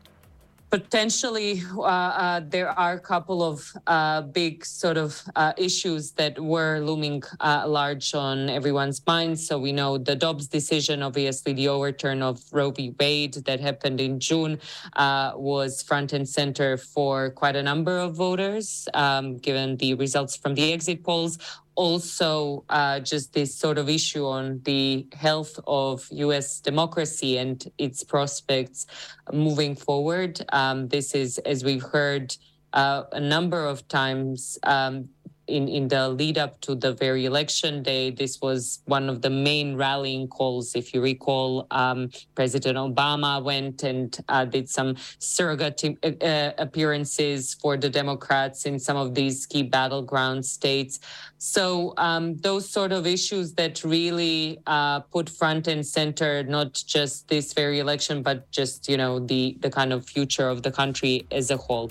potentially 0.70 1.62
uh, 1.78 1.82
uh, 1.82 2.40
there 2.44 2.70
are 2.70 2.94
a 2.94 3.00
couple 3.00 3.42
of 3.42 3.72
uh, 3.86 4.20
big 4.22 4.64
sort 4.64 4.96
of 4.96 5.22
uh, 5.36 5.52
issues 5.56 6.12
that 6.12 6.38
were 6.38 6.80
looming 6.80 7.22
uh, 7.40 7.64
large 7.66 8.14
on 8.14 8.50
everyone's 8.50 9.00
minds. 9.06 9.46
So 9.46 9.58
we 9.58 9.72
know 9.72 9.96
the 9.96 10.16
Dobbs 10.16 10.48
decision, 10.48 11.02
obviously 11.02 11.52
the 11.52 11.68
overturn 11.68 12.22
of 12.22 12.42
Roe 12.52 12.70
v. 12.70 12.94
Wade 12.98 13.34
that 13.46 13.60
happened 13.60 14.00
in 14.00 14.18
June 14.18 14.58
uh, 14.94 15.32
was 15.36 15.82
front 15.82 16.12
and 16.12 16.28
center 16.28 16.76
for 16.76 17.30
quite 17.30 17.56
a 17.56 17.62
number 17.62 17.98
of 17.98 18.14
voters, 18.14 18.88
um, 18.94 19.36
given 19.36 19.76
the 19.76 19.94
results 19.94 20.36
from 20.36 20.54
the 20.54 20.72
exit 20.72 21.04
polls 21.04 21.38
also 21.76 22.64
uh, 22.68 23.00
just 23.00 23.32
this 23.32 23.54
sort 23.54 23.78
of 23.78 23.88
issue 23.88 24.26
on 24.26 24.60
the 24.64 25.06
health 25.12 25.60
of 25.66 26.08
US 26.10 26.60
democracy 26.60 27.38
and 27.38 27.70
its 27.78 28.02
prospects 28.02 28.86
moving 29.32 29.76
forward. 29.76 30.44
Um, 30.52 30.88
this 30.88 31.14
is, 31.14 31.38
as 31.38 31.62
we've 31.62 31.82
heard 31.82 32.34
uh, 32.72 33.04
a 33.12 33.20
number 33.20 33.64
of 33.64 33.86
times, 33.88 34.58
um, 34.64 35.08
in, 35.46 35.68
in 35.68 35.88
the 35.88 36.08
lead 36.08 36.38
up 36.38 36.60
to 36.62 36.74
the 36.74 36.92
very 36.92 37.24
election 37.24 37.82
day, 37.82 38.10
this 38.10 38.40
was 38.40 38.80
one 38.86 39.08
of 39.08 39.22
the 39.22 39.30
main 39.30 39.76
rallying 39.76 40.28
calls. 40.28 40.74
If 40.74 40.92
you 40.92 41.00
recall, 41.00 41.66
um, 41.70 42.10
President 42.34 42.76
Obama 42.76 43.42
went 43.42 43.82
and 43.82 44.16
uh, 44.28 44.44
did 44.44 44.68
some 44.68 44.96
surrogate 45.18 45.98
uh, 46.02 46.24
uh, 46.24 46.52
appearances 46.58 47.54
for 47.54 47.76
the 47.76 47.88
Democrats 47.88 48.66
in 48.66 48.78
some 48.78 48.96
of 48.96 49.14
these 49.14 49.46
key 49.46 49.62
battleground 49.62 50.44
states. 50.44 51.00
So 51.38 51.94
um, 51.96 52.36
those 52.38 52.68
sort 52.68 52.92
of 52.92 53.06
issues 53.06 53.54
that 53.54 53.84
really 53.84 54.58
uh, 54.66 55.00
put 55.00 55.28
front 55.28 55.68
and 55.68 55.86
center 55.86 56.42
not 56.42 56.82
just 56.86 57.28
this 57.28 57.52
very 57.52 57.78
election, 57.78 58.22
but 58.22 58.50
just 58.50 58.88
you 58.88 58.96
know 58.96 59.20
the 59.20 59.56
the 59.60 59.70
kind 59.70 59.92
of 59.92 60.06
future 60.06 60.48
of 60.48 60.62
the 60.62 60.70
country 60.70 61.26
as 61.30 61.50
a 61.50 61.56
whole. 61.56 61.90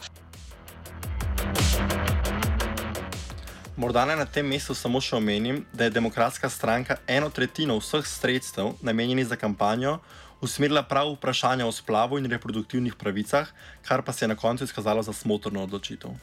Morda 3.77 4.05
naj 4.05 4.15
na 4.15 4.25
tem 4.25 4.48
mestu 4.48 4.72
samo 4.72 5.01
še 5.03 5.17
omenim, 5.17 5.58
da 5.75 5.84
je 5.84 5.91
demokratska 5.91 6.48
stranka 6.50 6.96
eno 7.12 7.27
tretjino 7.27 7.75
vseh 7.75 8.05
sredstev, 8.08 8.70
namenjenih 8.79 9.27
za 9.27 9.36
kampanjo, 9.36 9.98
usmerila 10.39 10.84
prav 10.88 11.10
v 11.10 11.17
vprašanja 11.17 11.67
o 11.67 11.74
splavu 11.75 12.15
in 12.15 12.29
reproduktivnih 12.32 12.96
pravicah, 12.96 13.51
kar 13.84 14.00
pa 14.01 14.15
se 14.15 14.24
je 14.24 14.29
na 14.32 14.38
koncu 14.39 14.63
izkazalo 14.63 15.03
za 15.03 15.12
smotrno 15.13 15.63
odločitev. 15.67 16.15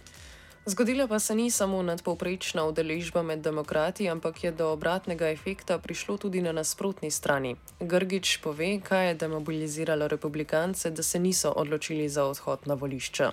Zgodila 0.64 1.04
pa 1.06 1.18
se 1.18 1.34
ni 1.34 1.50
samo 1.50 1.82
nadpovprečna 1.82 2.64
udeležba 2.64 3.20
med 3.22 3.44
demokrati, 3.44 4.08
ampak 4.08 4.44
je 4.44 4.52
do 4.56 4.70
obratnega 4.72 5.28
efekta 5.28 5.76
prišlo 5.78 6.16
tudi 6.16 6.40
na 6.40 6.56
nasprotni 6.56 7.10
strani. 7.10 7.56
Grgič 7.80 8.38
pove, 8.40 8.80
kaj 8.80 9.08
je 9.08 9.14
demobiliziralo 9.26 10.08
republikance, 10.08 10.90
da 10.90 11.02
se 11.02 11.18
niso 11.18 11.52
odločili 11.52 12.08
za 12.08 12.24
odhod 12.24 12.64
na 12.64 12.74
volišča. 12.74 13.32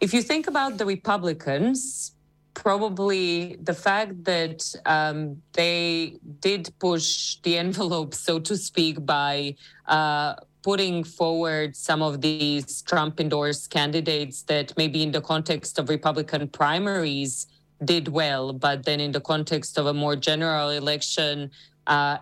If 0.00 0.14
you 0.14 0.24
think 0.24 0.48
about 0.48 0.80
the 0.80 0.88
Republicans, 0.88 2.14
probably 2.54 3.56
the 3.62 3.74
fact 3.74 4.24
that 4.24 4.64
um, 4.86 5.42
they 5.52 6.16
did 6.40 6.72
push 6.78 7.36
the 7.42 7.58
envelope, 7.64 8.14
so 8.14 8.38
to 8.38 8.56
speak, 8.56 9.04
by 9.04 9.54
uh, 9.86 10.34
putting 10.62 11.04
forward 11.04 11.76
some 11.76 12.00
of 12.00 12.20
these 12.22 12.80
Trump 12.82 13.20
endorsed 13.20 13.70
candidates 13.70 14.42
that 14.44 14.72
maybe 14.76 15.02
in 15.02 15.12
the 15.12 15.20
context 15.20 15.78
of 15.78 15.88
Republican 15.90 16.48
primaries 16.48 17.46
did 17.84 18.08
well, 18.08 18.52
but 18.52 18.84
then 18.84 18.98
in 18.98 19.12
the 19.12 19.20
context 19.20 19.76
of 19.76 19.86
a 19.86 19.92
more 19.92 20.16
general 20.16 20.70
election, 20.70 21.50
uh, 21.86 22.16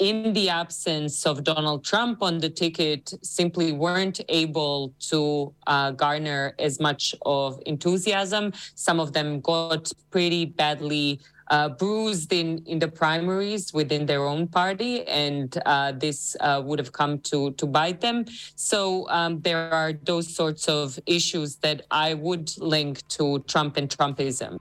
in 0.00 0.32
the 0.32 0.48
absence 0.48 1.26
of 1.26 1.44
Donald 1.44 1.84
Trump 1.84 2.22
on 2.22 2.38
the 2.38 2.48
ticket, 2.48 3.12
simply 3.22 3.70
weren't 3.70 4.20
able 4.28 4.94
to 5.10 5.54
uh, 5.66 5.90
garner 5.92 6.54
as 6.58 6.80
much 6.80 7.14
of 7.26 7.60
enthusiasm. 7.66 8.52
Some 8.74 8.98
of 8.98 9.12
them 9.12 9.40
got 9.40 9.92
pretty 10.10 10.46
badly 10.46 11.20
uh, 11.50 11.68
bruised 11.68 12.32
in, 12.32 12.64
in 12.64 12.78
the 12.78 12.88
primaries 12.88 13.74
within 13.74 14.06
their 14.06 14.24
own 14.24 14.46
party, 14.46 15.06
and 15.06 15.58
uh, 15.66 15.92
this 15.92 16.36
uh, 16.40 16.62
would 16.64 16.78
have 16.78 16.92
come 16.92 17.18
to, 17.18 17.50
to 17.52 17.66
bite 17.66 18.00
them. 18.00 18.24
So 18.54 19.08
um, 19.10 19.40
there 19.40 19.70
are 19.70 19.92
those 19.92 20.34
sorts 20.34 20.68
of 20.68 20.98
issues 21.06 21.56
that 21.56 21.82
I 21.90 22.14
would 22.14 22.56
link 22.58 23.06
to 23.08 23.40
Trump 23.40 23.76
and 23.76 23.90
Trumpism. 23.90 24.58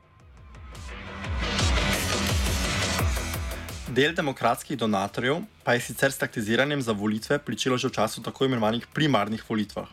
Del 4.00 4.14
demokratskih 4.16 4.78
donatorjev 4.80 5.42
pa 5.64 5.74
je 5.76 5.82
sicer 5.84 6.14
s 6.14 6.22
taktiziranjem 6.22 6.82
za 6.82 6.94
volitve 6.96 7.36
pričelo 7.44 7.78
že 7.78 7.90
v 7.90 7.96
času 7.98 8.22
tako 8.24 8.46
imenovanih 8.46 8.86
primarnih 8.96 9.44
volitvah. 9.50 9.90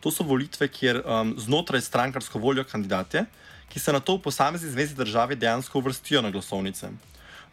To 0.00 0.10
so 0.10 0.24
volitve, 0.24 0.68
kjer 0.72 1.02
um, 1.04 1.34
znotraj 1.36 1.82
strankarsko 1.84 2.38
voljo 2.38 2.64
kandidate, 2.64 3.26
ki 3.68 3.80
se 3.80 3.92
na 3.92 4.00
to 4.00 4.16
v 4.16 4.22
posamezni 4.24 4.70
zvezi 4.70 4.96
države 4.96 5.36
dejansko 5.36 5.78
uvrstijo 5.78 6.22
na 6.22 6.30
glasovnice. 6.30 6.88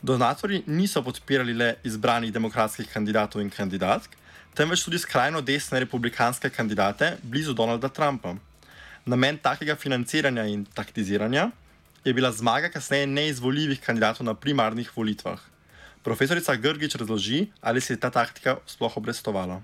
Donatorji 0.02 0.64
niso 0.68 1.04
podpirali 1.04 1.54
le 1.54 1.76
izbranih 1.84 2.32
demokratskih 2.32 2.88
kandidatov 2.88 3.42
in 3.42 3.52
kandidatk, 3.52 4.16
temveč 4.56 4.88
tudi 4.88 5.04
skrajno 5.04 5.42
desne 5.42 5.84
republikanske 5.84 6.50
kandidate 6.50 7.18
blizu 7.24 7.54
Donalda 7.54 7.90
Trumpa. 7.90 8.38
Namen 9.06 9.38
takega 9.38 9.76
financiranja 9.76 10.48
in 10.48 10.66
taktiziranja 10.66 11.52
je 12.06 12.14
bila 12.14 12.32
zmaga 12.32 12.72
kasneje 12.72 13.08
neizvoljivih 13.08 13.82
kandidatov 13.84 14.26
na 14.26 14.34
primarnih 14.34 14.96
volitvah. 14.96 15.49
Profesorica 16.04 16.56
Grgič 16.56 16.96
razloži, 16.96 17.48
ali 17.62 17.82
se 17.82 17.94
je 17.94 18.00
ta 18.00 18.10
taktika 18.10 18.58
sploh 18.66 18.98
obrestovala. 18.98 19.62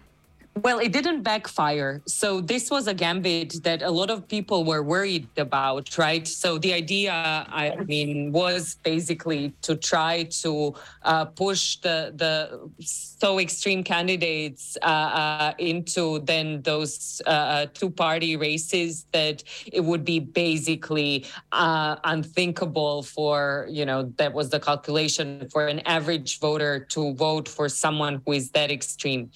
Well, 0.61 0.79
it 0.79 0.93
didn't 0.93 1.23
backfire. 1.23 2.01
So 2.07 2.39
this 2.39 2.71
was 2.71 2.87
a 2.87 2.93
gambit 2.93 3.61
that 3.63 3.81
a 3.81 3.91
lot 3.91 4.09
of 4.09 4.25
people 4.25 4.63
were 4.63 4.83
worried 4.83 5.27
about, 5.35 5.97
right? 5.97 6.25
So 6.25 6.57
the 6.57 6.71
idea, 6.71 7.11
I 7.11 7.75
mean, 7.85 8.31
was 8.31 8.77
basically 8.81 9.53
to 9.63 9.75
try 9.75 10.23
to 10.43 10.73
uh, 11.03 11.25
push 11.25 11.77
the 11.77 12.13
the 12.15 12.69
so 12.79 13.39
extreme 13.39 13.83
candidates 13.83 14.77
uh, 14.81 14.85
uh, 14.85 15.53
into 15.57 16.19
then 16.19 16.61
those 16.61 17.21
uh, 17.25 17.29
uh, 17.29 17.65
two 17.73 17.89
party 17.89 18.37
races 18.37 19.05
that 19.11 19.43
it 19.71 19.83
would 19.83 20.05
be 20.05 20.19
basically 20.19 21.25
uh, 21.51 21.97
unthinkable 22.05 23.03
for 23.03 23.67
you 23.69 23.85
know 23.85 24.03
that 24.17 24.33
was 24.33 24.49
the 24.51 24.59
calculation 24.59 25.49
for 25.51 25.67
an 25.67 25.79
average 25.81 26.39
voter 26.39 26.79
to 26.79 27.13
vote 27.15 27.49
for 27.49 27.67
someone 27.67 28.21
who 28.25 28.31
is 28.31 28.51
that 28.51 28.71
extreme, 28.71 29.29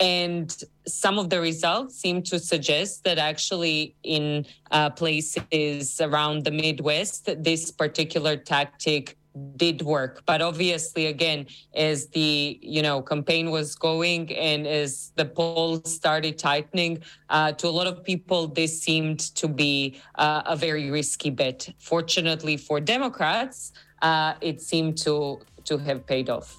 and 0.00 0.55
some 0.86 1.18
of 1.18 1.30
the 1.30 1.40
results 1.40 1.96
seem 2.00 2.22
to 2.22 2.38
suggest 2.38 3.04
that 3.04 3.18
actually 3.18 3.94
in 4.02 4.46
uh, 4.70 4.90
places 4.90 6.00
around 6.00 6.44
the 6.44 6.50
Midwest, 6.50 7.28
this 7.42 7.70
particular 7.70 8.36
tactic 8.36 9.16
did 9.56 9.82
work. 9.82 10.22
But 10.26 10.40
obviously 10.40 11.06
again 11.06 11.46
as 11.74 12.06
the 12.08 12.58
you 12.62 12.82
know 12.82 13.02
campaign 13.02 13.50
was 13.50 13.74
going 13.74 14.32
and 14.32 14.66
as 14.66 15.12
the 15.16 15.24
polls 15.24 15.94
started 15.94 16.38
tightening 16.38 17.02
uh, 17.28 17.52
to 17.52 17.68
a 17.68 17.74
lot 17.78 17.86
of 17.86 18.02
people 18.02 18.48
this 18.48 18.80
seemed 18.80 19.20
to 19.36 19.48
be 19.48 20.00
uh, 20.14 20.42
a 20.46 20.56
very 20.56 20.90
risky 20.90 21.30
bet. 21.30 21.68
Fortunately 21.78 22.56
for 22.56 22.80
democrats 22.80 23.72
uh, 24.02 24.34
it 24.40 24.60
seemed 24.60 24.96
to 24.98 25.40
to 25.64 25.76
have 25.78 26.06
paid 26.06 26.30
off 26.30 26.58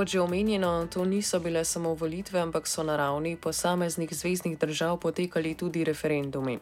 Kot 0.00 0.08
že 0.08 0.20
omenjeno, 0.24 0.88
to 0.88 1.04
niso 1.04 1.36
bile 1.44 1.60
samo 1.64 1.92
volitve, 1.92 2.40
ampak 2.40 2.64
so 2.64 2.80
na 2.80 2.96
ravni 2.96 3.36
posameznih 3.36 4.08
zvezdnih 4.08 4.56
držav 4.58 4.96
potekali 4.96 5.52
tudi 5.54 5.84
referendumi. 5.84 6.56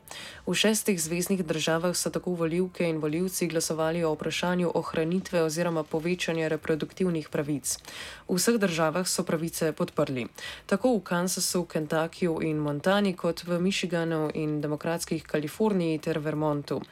V 0.47 0.55
šestih 0.55 0.99
zvezdnih 0.99 1.47
državah 1.47 1.95
so 1.95 2.11
tako 2.11 2.35
voljivke 2.35 2.83
in 2.91 2.99
voljivci 2.99 3.47
glasovali 3.47 4.03
o 4.05 4.11
vprašanju 4.19 4.73
ohranitve 4.75 5.43
oziroma 5.43 5.85
povečanja 5.87 6.49
reproduktivnih 6.49 7.29
pravic. 7.31 7.79
V 8.29 8.35
vseh 8.35 8.59
državah 8.59 9.07
so 9.07 9.23
pravice 9.23 9.71
podprli. 9.73 10.27
Tako 10.67 10.99
v 10.99 11.01
Kansasu, 11.07 11.63
Kentuckyju 11.63 12.43
in 12.43 12.59
Montani, 12.59 13.15
kot 13.15 13.47
v 13.47 13.61
Michiganu 13.63 14.31
in 14.35 14.59
demokratskih 14.61 15.23
Kaliforniji 15.23 15.99
ter 15.99 16.19
Vermontu. 16.19 16.83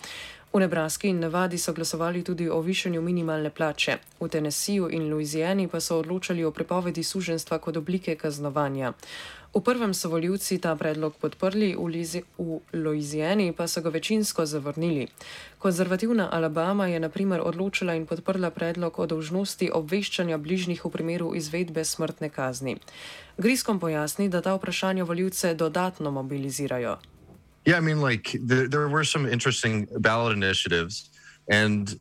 V 0.57 0.61
Nebraski 0.61 1.09
in 1.09 1.19
Nevadi 1.21 1.59
so 1.59 1.73
glasovali 1.73 2.25
tudi 2.25 2.49
o 2.49 2.61
višanju 2.61 3.03
minimalne 3.03 3.51
plače, 3.51 3.99
v 4.21 4.29
Tennesseeju 4.29 4.89
in 4.89 5.11
Louisiani 5.13 5.69
pa 5.69 5.81
so 5.81 5.99
odločali 6.01 6.45
o 6.45 6.51
prepovedi 6.51 7.03
suženstva 7.05 7.59
kot 7.59 7.77
oblike 7.77 8.15
kaznovanja. 8.17 8.93
V 9.53 9.61
prvem 9.61 9.93
so 9.95 10.09
voljivci 10.09 10.57
ta 10.59 10.73
predlog 10.77 11.17
podprli, 11.21 11.77
v, 11.77 11.85
Lizi, 11.85 12.23
v 12.39 12.61
Louisiani 12.73 13.53
pa 13.53 13.69
so 13.69 13.83
ga 13.85 13.93
večinsko 13.93 14.47
zavrnili. 14.47 15.09
Konzervativna 15.59 16.29
Alabama 16.33 16.87
je 16.87 17.01
naprimer 17.01 17.41
odločila 17.45 17.95
in 17.95 18.07
podprla 18.07 18.51
predlog 18.51 18.99
o 18.99 19.07
dolžnosti 19.07 19.69
obveščanja 19.73 20.39
bližnjih 20.39 20.85
v 20.85 20.91
primeru 20.91 21.35
izvedbe 21.37 21.85
smrtne 21.85 22.33
kazni. 22.33 22.79
Griskom 23.37 23.81
pojasni, 23.81 24.29
da 24.29 24.41
ta 24.41 24.57
vprašanja 24.57 25.05
voljivce 25.05 25.55
dodatno 25.55 26.11
mobilizirajo. 26.11 26.97
Yeah, 27.67 27.77
I 27.77 27.81
mean, 27.81 28.01
like 28.01 28.37
there, 28.41 28.69
there 28.69 28.89
were 28.89 29.03
some 29.03 29.27
interesting 29.27 29.89
ballot 29.99 30.37
initiatives, 30.37 31.11
and 31.51 31.99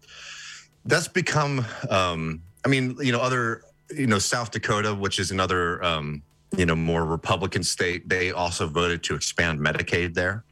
that's 0.86 1.08
become. 1.08 1.66
Um, 1.90 2.44
I 2.64 2.68
mean, 2.68 2.96
you 3.00 3.12
know, 3.12 3.20
other, 3.20 3.64
you 3.90 4.06
know, 4.06 4.20
South 4.20 4.52
Dakota, 4.52 4.94
which 4.94 5.18
is 5.20 5.32
another, 5.32 5.84
um, 5.84 6.22
you 6.56 6.68
know, 6.68 6.76
more 6.76 7.04
Republican 7.04 7.64
state, 7.64 8.08
they 8.08 8.32
also 8.32 8.68
voted 8.68 9.04
to 9.04 9.16
expand 9.16 9.60
Medicaid 9.60 10.14
there. 10.14 10.44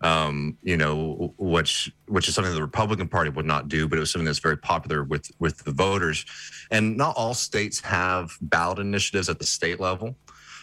Um, 0.00 0.56
you 0.62 0.78
know, 0.78 1.34
which 1.38 1.92
which 2.08 2.26
is 2.28 2.34
something 2.34 2.52
the 2.54 2.62
Republican 2.62 3.08
Party 3.08 3.30
would 3.30 3.46
not 3.46 3.68
do, 3.68 3.86
but 3.86 3.98
it 3.98 4.00
was 4.00 4.10
something 4.10 4.26
that's 4.26 4.38
very 4.38 4.56
popular 4.56 5.04
with 5.04 5.30
with 5.38 5.58
the 5.58 5.70
voters. 5.70 6.24
And 6.70 6.96
not 6.96 7.14
all 7.14 7.34
states 7.34 7.78
have 7.80 8.32
ballot 8.40 8.78
initiatives 8.78 9.28
at 9.28 9.38
the 9.38 9.46
state 9.46 9.80
level. 9.80 10.16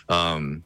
Um, 0.10 0.64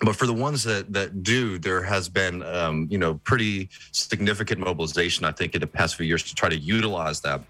but 0.00 0.16
for 0.16 0.26
the 0.26 0.32
ones 0.32 0.62
that 0.64 0.92
that 0.92 1.22
do, 1.22 1.58
there 1.58 1.82
has 1.82 2.08
been 2.08 2.42
um, 2.42 2.86
you 2.90 2.98
know 2.98 3.14
pretty 3.24 3.68
significant 3.92 4.60
mobilization, 4.60 5.24
I 5.24 5.32
think, 5.32 5.54
in 5.54 5.60
the 5.60 5.66
past 5.66 5.96
few 5.96 6.06
years 6.06 6.22
to 6.24 6.34
try 6.34 6.48
to 6.48 6.56
utilize 6.56 7.20
that. 7.20 7.40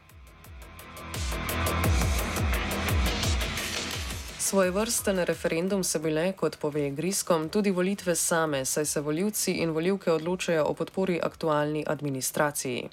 Svoj 4.47 4.71
vrsten 4.71 5.25
referendum 5.27 5.83
so 5.83 5.99
bile, 5.99 6.33
kot 6.33 6.59
pove 6.59 6.91
Griskom, 6.95 7.49
tudi 7.49 7.71
volitve 7.71 8.15
same, 8.15 8.65
saj 8.65 8.87
se 8.87 9.01
voljivci 9.01 9.53
in 9.53 9.71
voljivke 9.71 10.13
odločajo 10.13 10.65
o 10.65 10.75
podpori 10.75 11.21
aktualni 11.23 11.85
administraciji. 11.87 12.89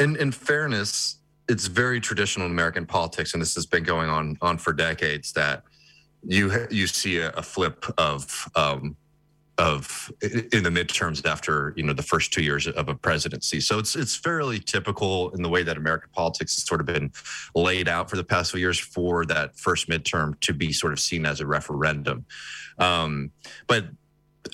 In, 0.00 0.16
in 0.20 0.32
fairness, 0.32 1.16
it's 1.48 1.66
very 1.66 2.00
traditional 2.00 2.46
in 2.46 2.52
American 2.52 2.86
politics, 2.86 3.34
and 3.34 3.42
this 3.42 3.54
has 3.54 3.66
been 3.66 3.84
going 3.84 4.10
on 4.10 4.36
on 4.40 4.58
for 4.58 4.72
decades. 4.72 5.32
That 5.32 5.62
you 6.26 6.66
you 6.70 6.86
see 6.86 7.18
a, 7.18 7.30
a 7.30 7.42
flip 7.42 7.84
of 7.98 8.48
um, 8.54 8.96
of 9.58 10.10
in 10.22 10.62
the 10.64 10.70
midterms 10.70 11.24
after 11.26 11.72
you 11.76 11.84
know 11.84 11.92
the 11.92 12.02
first 12.02 12.32
two 12.32 12.42
years 12.42 12.66
of 12.66 12.88
a 12.88 12.94
presidency. 12.94 13.60
So 13.60 13.78
it's 13.78 13.94
it's 13.94 14.16
fairly 14.16 14.58
typical 14.58 15.30
in 15.30 15.42
the 15.42 15.48
way 15.48 15.62
that 15.62 15.76
American 15.76 16.10
politics 16.12 16.54
has 16.56 16.64
sort 16.64 16.80
of 16.80 16.86
been 16.86 17.12
laid 17.54 17.88
out 17.88 18.10
for 18.10 18.16
the 18.16 18.24
past 18.24 18.50
few 18.50 18.60
years 18.60 18.78
for 18.78 19.24
that 19.26 19.56
first 19.56 19.88
midterm 19.88 20.38
to 20.40 20.52
be 20.52 20.72
sort 20.72 20.92
of 20.92 21.00
seen 21.00 21.24
as 21.24 21.40
a 21.40 21.46
referendum. 21.46 22.26
Um, 22.78 23.30
but 23.66 23.86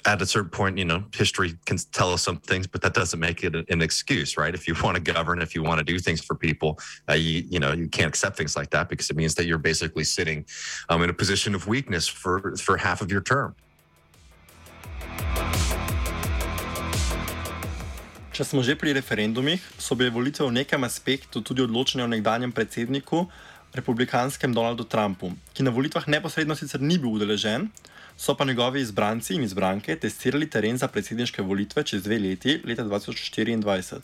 at 0.05 0.23
a 0.23 0.27
certain 0.27 0.51
point, 0.51 0.79
you 0.79 0.85
know, 0.85 1.05
history 1.15 1.55
can 1.67 1.77
tell 1.93 2.13
us 2.13 2.23
some 2.23 2.39
things, 2.39 2.67
but 2.67 2.81
that 2.83 2.95
doesn't 2.95 3.21
make 3.21 3.43
it 3.45 3.55
an 3.69 3.83
excuse, 3.83 4.37
right? 4.37 4.55
If 4.55 4.69
you 4.69 4.75
want 4.83 4.97
to 4.97 5.03
govern, 5.03 5.43
if 5.43 5.55
you 5.55 5.63
want 5.63 5.79
to 5.79 5.85
do 5.85 5.99
things 5.99 6.21
for 6.21 6.35
people, 6.35 6.79
uh, 7.09 7.15
you, 7.15 7.45
you 7.49 7.61
know, 7.61 7.73
you 7.73 7.89
can't 7.89 8.09
accept 8.09 8.37
things 8.37 8.57
like 8.57 8.71
that 8.71 8.89
because 8.89 9.11
it 9.11 9.17
means 9.17 9.35
that 9.35 9.47
you're 9.47 9.59
basically 9.59 10.05
sitting 10.05 10.45
um, 10.89 11.03
in 11.03 11.11
a 11.11 11.13
position 11.13 11.55
of 11.55 11.67
weakness 11.67 12.07
for 12.07 12.57
for 12.57 12.77
half 12.77 13.03
of 13.03 13.11
your 13.11 13.21
term. 13.21 13.55
Če 18.31 18.47
smo 18.47 18.63
že 18.65 18.79
pri 18.79 18.95
referendumih, 18.97 19.61
so 19.77 19.99
bile 19.99 20.09
volitve 20.09 20.47
v 20.47 20.65
nekem 20.65 20.81
aspektu 20.87 21.43
tudi 21.45 21.61
odločene 21.61 22.07
o 22.07 22.09
nekdanjem 22.09 22.55
predsedniku, 22.55 23.27
republikanskem 23.75 24.55
Donaldu 24.55 24.87
Trumpu, 24.87 25.35
ki 25.53 25.67
na 25.67 25.71
volitvah 25.75 26.07
neposredno 26.09 26.57
sicer 26.57 26.81
ni 26.81 26.97
bil 26.97 27.21
udeležen, 27.21 27.69
so 28.21 28.35
pa 28.37 28.45
njegovi 28.45 28.81
izbranci 28.81 29.35
in 29.35 29.43
izbranke 29.43 29.97
testirali 29.97 30.51
teren 30.51 30.77
za 30.77 30.89
predsedniške 30.89 31.43
volitve 31.43 31.83
čez 31.83 32.03
dve 32.03 32.19
leti, 32.19 32.61
leta 32.65 32.85
2024. 32.85 34.01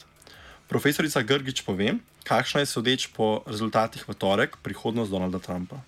Profesorica 0.68 1.22
Grgič 1.22 1.60
pove, 1.66 1.92
kakšna 2.24 2.62
je 2.62 2.66
sodeč 2.66 3.06
po 3.12 3.42
rezultatih 3.46 4.08
v 4.08 4.14
torek 4.14 4.56
prihodnost 4.62 5.10
Donalda 5.10 5.38
Trumpa. 5.38 5.82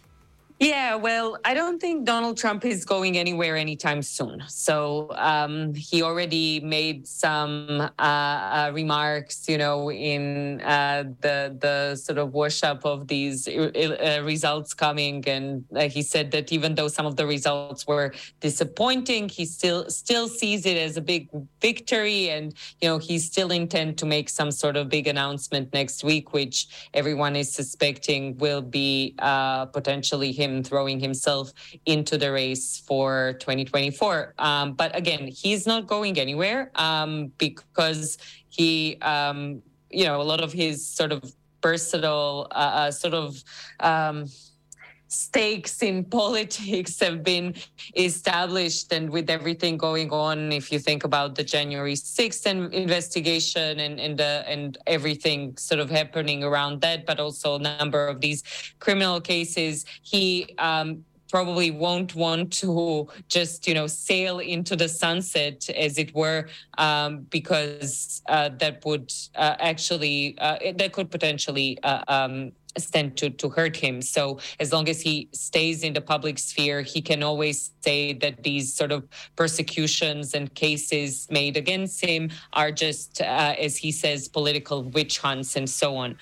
Yeah, 0.60 0.96
well, 0.96 1.38
I 1.44 1.54
don't 1.54 1.80
think 1.80 2.04
Donald 2.04 2.36
Trump 2.36 2.64
is 2.64 2.84
going 2.84 3.16
anywhere 3.16 3.56
anytime 3.56 4.02
soon. 4.02 4.42
So 4.48 5.08
um, 5.14 5.72
he 5.72 6.02
already 6.02 6.58
made 6.58 7.06
some 7.06 7.80
uh, 7.80 8.02
uh, 8.02 8.72
remarks, 8.74 9.48
you 9.48 9.56
know, 9.56 9.92
in 9.92 10.60
uh, 10.62 11.04
the 11.20 11.56
the 11.60 11.94
sort 11.94 12.18
of 12.18 12.34
worship 12.34 12.84
of 12.84 13.06
these 13.06 13.46
uh, 13.46 13.70
uh, 14.20 14.24
results 14.24 14.74
coming, 14.74 15.22
and 15.28 15.64
uh, 15.76 15.88
he 15.88 16.02
said 16.02 16.32
that 16.32 16.50
even 16.50 16.74
though 16.74 16.88
some 16.88 17.06
of 17.06 17.14
the 17.14 17.24
results 17.24 17.86
were 17.86 18.12
disappointing, 18.40 19.28
he 19.28 19.44
still 19.44 19.88
still 19.88 20.26
sees 20.26 20.66
it 20.66 20.76
as 20.76 20.96
a 20.96 21.00
big 21.00 21.28
victory, 21.60 22.30
and 22.30 22.52
you 22.80 22.88
know, 22.88 22.98
he 22.98 23.20
still 23.20 23.52
intend 23.52 23.96
to 23.98 24.06
make 24.06 24.28
some 24.28 24.50
sort 24.50 24.76
of 24.76 24.88
big 24.88 25.06
announcement 25.06 25.72
next 25.72 26.02
week, 26.02 26.32
which 26.32 26.66
everyone 26.94 27.36
is 27.36 27.52
suspecting 27.52 28.36
will 28.38 28.62
be 28.62 29.14
potentially 29.72 30.32
him 30.32 30.47
him 30.48 30.62
throwing 30.62 30.98
himself 31.00 31.52
into 31.87 32.18
the 32.18 32.32
race 32.32 32.82
for 32.87 33.34
2024. 33.40 34.34
Um, 34.38 34.74
but 34.74 34.96
again, 34.96 35.28
he's 35.28 35.66
not 35.66 35.87
going 35.87 36.18
anywhere 36.18 36.70
um, 36.74 37.32
because 37.38 38.18
he, 38.48 38.96
um, 39.02 39.62
you 39.90 40.04
know, 40.04 40.20
a 40.20 40.24
lot 40.24 40.42
of 40.42 40.52
his 40.52 40.87
sort 40.87 41.12
of 41.12 41.32
personal, 41.61 42.48
uh, 42.52 42.54
uh 42.54 42.90
sort 42.90 43.14
of, 43.14 43.42
um, 43.80 44.26
stakes 45.08 45.82
in 45.82 46.04
politics 46.20 47.00
have 47.00 47.22
been 47.22 47.54
established 47.96 48.92
and 48.92 49.10
with 49.10 49.28
everything 49.28 49.76
going 49.76 50.10
on 50.10 50.52
if 50.52 50.70
you 50.70 50.78
think 50.78 51.04
about 51.04 51.34
the 51.34 51.42
january 51.42 51.94
6th 51.94 52.46
investigation 52.72 53.80
and 53.80 53.98
and, 53.98 54.20
uh, 54.20 54.42
and 54.46 54.78
everything 54.86 55.56
sort 55.56 55.80
of 55.80 55.90
happening 55.90 56.44
around 56.44 56.80
that 56.80 57.04
but 57.06 57.18
also 57.18 57.56
a 57.56 57.58
number 57.58 58.06
of 58.06 58.20
these 58.20 58.42
criminal 58.78 59.20
cases 59.20 59.84
he 60.02 60.54
um, 60.58 61.04
probably 61.30 61.70
won't 61.70 62.14
want 62.14 62.52
to 62.52 63.06
just 63.28 63.66
you 63.66 63.74
know 63.74 63.86
sail 63.86 64.38
into 64.38 64.74
the 64.76 64.88
sunset 64.88 65.68
as 65.70 65.98
it 65.98 66.14
were 66.14 66.48
um, 66.78 67.20
because 67.30 68.22
uh, 68.28 68.48
that 68.58 68.84
would 68.84 69.12
uh, 69.34 69.54
actually 69.58 70.36
uh, 70.38 70.58
that 70.76 70.92
could 70.92 71.10
potentially 71.10 71.78
uh, 71.82 72.02
um, 72.08 72.52
stand 72.76 73.16
to, 73.16 73.31
to 73.31 73.48
hurt 73.48 73.76
him. 73.76 74.02
So 74.02 74.38
as 74.61 74.72
long 74.72 74.88
as 74.88 75.00
he 75.00 75.28
stays 75.33 75.83
in 75.83 75.92
the 75.92 76.00
public 76.00 76.38
sphere, 76.38 76.83
he 76.83 77.00
can 77.00 77.22
always 77.22 77.70
say 77.81 78.12
that 78.14 78.42
these 78.42 78.74
sort 78.74 78.92
of 78.92 79.09
persecutions 79.37 80.35
and 80.35 80.52
cases 80.54 81.26
made 81.31 81.57
against 81.57 82.04
him 82.04 82.31
are 82.52 82.70
just, 82.70 83.20
uh, 83.20 83.54
as 83.59 83.76
he 83.76 83.90
says, 83.90 84.28
political 84.28 84.85
witch 84.85 85.18
hunts 85.18 85.57
and 85.57 85.68
so 85.68 85.96
on. 85.96 86.16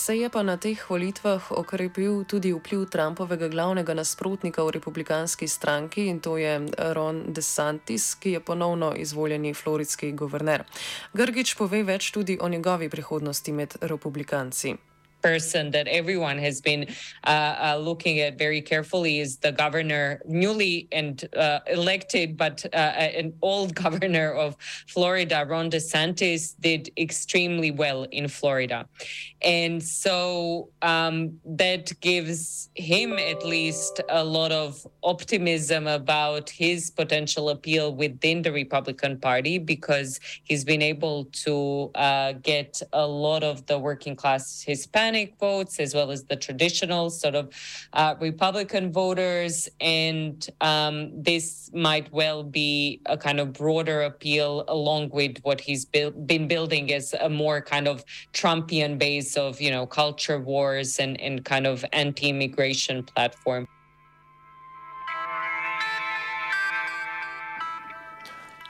Se 0.00 0.16
je 0.16 0.28
pa 0.32 0.40
na 0.42 0.56
teh 0.56 0.80
volitvah 0.88 1.52
okrepil 1.52 2.24
tudi 2.24 2.54
vpliv 2.56 2.86
Trumpovega 2.88 3.50
glavnega 3.52 3.92
nasprotnika 3.94 4.64
v 4.64 4.72
republikanski 4.80 5.48
stranki 5.48 6.06
in 6.08 6.24
to 6.24 6.38
je 6.40 6.56
Ron 6.96 7.20
DeSantis, 7.28 8.14
ki 8.14 8.32
je 8.32 8.40
ponovno 8.40 8.94
izvoljeni 8.96 9.52
floridski 9.54 10.12
guverner. 10.12 10.64
Grgič 11.12 11.52
pove 11.54 11.82
več 11.84 12.14
tudi 12.16 12.38
o 12.40 12.48
njegovi 12.48 12.88
prihodnosti 12.88 13.52
med 13.52 13.76
republikanci. 13.80 14.74
Person 15.22 15.70
that 15.72 15.86
everyone 15.88 16.38
has 16.38 16.60
been 16.60 16.86
uh, 17.24 17.30
uh, 17.30 17.76
looking 17.80 18.20
at 18.20 18.38
very 18.38 18.60
carefully 18.60 19.20
is 19.20 19.38
the 19.38 19.52
governor, 19.52 20.20
newly 20.26 20.88
and 20.92 21.28
uh, 21.36 21.60
elected, 21.66 22.36
but 22.36 22.64
uh, 22.72 22.76
an 22.76 23.32
old 23.42 23.74
governor 23.84 24.32
of 24.32 24.56
Florida, 24.88 25.44
Ron 25.48 25.70
DeSantis, 25.70 26.54
did 26.60 26.90
extremely 26.96 27.70
well 27.70 28.04
in 28.10 28.28
Florida. 28.28 28.86
And 29.42 29.82
so 29.82 30.68
um, 30.82 31.38
that 31.44 31.98
gives 32.00 32.68
him 32.74 33.18
at 33.18 33.44
least 33.44 34.00
a 34.08 34.22
lot 34.22 34.52
of 34.52 34.86
optimism 35.02 35.86
about 35.86 36.50
his 36.50 36.90
potential 36.90 37.48
appeal 37.50 37.94
within 37.94 38.42
the 38.42 38.52
Republican 38.52 39.18
Party 39.18 39.58
because 39.58 40.20
he's 40.44 40.64
been 40.64 40.82
able 40.82 41.24
to 41.44 41.90
uh, 41.94 42.32
get 42.32 42.82
a 42.92 43.06
lot 43.06 43.42
of 43.42 43.66
the 43.66 43.78
working 43.78 44.14
class 44.14 44.62
Hispanic 44.62 45.09
Hispanic 45.10 45.38
votes, 45.38 45.80
as 45.80 45.94
well 45.94 46.10
as 46.10 46.24
the 46.24 46.36
traditional 46.36 47.10
sort 47.10 47.34
of 47.34 47.50
uh, 47.92 48.14
Republican 48.20 48.92
voters. 48.92 49.68
And 49.80 50.46
um, 50.60 51.10
this 51.22 51.70
might 51.74 52.12
well 52.12 52.44
be 52.44 53.00
a 53.06 53.16
kind 53.16 53.40
of 53.40 53.52
broader 53.52 54.02
appeal, 54.02 54.64
along 54.68 55.10
with 55.10 55.38
what 55.42 55.60
he's 55.60 55.84
built, 55.84 56.14
been 56.26 56.46
building 56.46 56.92
as 56.92 57.14
a 57.20 57.28
more 57.28 57.60
kind 57.60 57.88
of 57.88 58.04
Trumpian 58.32 58.98
base 58.98 59.36
of, 59.36 59.60
you 59.60 59.70
know, 59.70 59.86
culture 59.86 60.38
wars 60.38 60.98
and, 60.98 61.20
and 61.20 61.44
kind 61.44 61.66
of 61.66 61.84
anti 61.92 62.28
immigration 62.28 63.02
platform. 63.02 63.66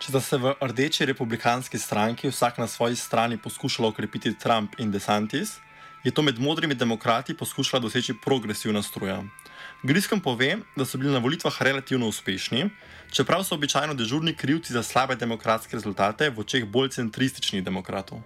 Če 0.00 0.14
sta 0.14 0.20
se 0.24 0.36
v 0.40 0.54
rdeči 0.64 1.04
republikanski 1.04 1.78
stranki 1.78 2.30
vsak 2.32 2.56
na 2.58 2.64
svoji 2.66 2.96
strani 2.96 3.36
poskušala 3.36 3.92
okrepiti 3.92 4.32
Trump 4.32 4.80
in 4.80 4.88
DeSantis, 4.92 5.60
je 6.04 6.10
to 6.10 6.22
med 6.22 6.40
modrimi 6.40 6.74
demokrati 6.74 7.36
poskušala 7.36 7.80
doseči 7.80 8.14
progresivna 8.24 8.82
stroja. 8.82 9.22
Griskom 9.82 10.20
pove, 10.20 10.58
da 10.76 10.84
so 10.84 10.98
bili 10.98 11.12
na 11.12 11.18
volitvah 11.18 11.62
relativno 11.62 12.08
uspešni, 12.08 12.70
čeprav 13.12 13.44
so 13.44 13.54
običajno 13.54 13.94
dežurni 13.94 14.34
krivci 14.36 14.72
za 14.72 14.82
slabe 14.82 15.16
demokratske 15.16 15.76
rezultate 15.76 16.30
v 16.30 16.40
očeh 16.40 16.64
bolj 16.64 16.88
centrističnih 16.88 17.64
demokratov. 17.64 18.20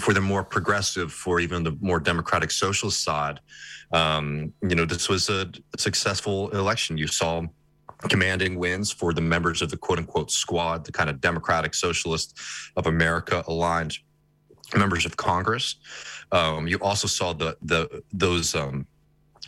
For 0.00 0.14
the 0.14 0.20
more 0.20 0.44
progressive, 0.44 1.10
for 1.10 1.40
even 1.40 1.64
the 1.64 1.72
more 1.80 2.00
democratic 2.00 2.50
social 2.52 2.90
side, 2.90 3.40
um, 3.90 4.52
you 4.62 4.76
know, 4.76 4.86
this 4.86 5.08
was 5.08 5.28
a 5.28 5.50
successful 5.78 6.50
election. 6.52 6.98
You 6.98 7.08
saw 7.08 7.42
commanding 8.08 8.58
wins 8.58 8.92
for 8.92 9.12
the 9.12 9.20
members 9.20 9.62
of 9.62 9.70
the 9.70 9.76
quote 9.76 9.98
unquote 9.98 10.30
squad, 10.30 10.84
the 10.84 10.92
kind 10.92 11.10
of 11.10 11.20
democratic 11.20 11.74
socialist 11.74 12.38
of 12.76 12.86
America 12.86 13.42
aligned 13.48 13.98
members 14.76 15.06
of 15.06 15.16
Congress. 15.16 15.76
Um, 16.32 16.66
you 16.68 16.78
also 16.80 17.06
saw 17.06 17.32
the 17.32 17.56
the 17.62 18.02
those 18.12 18.54
um, 18.54 18.86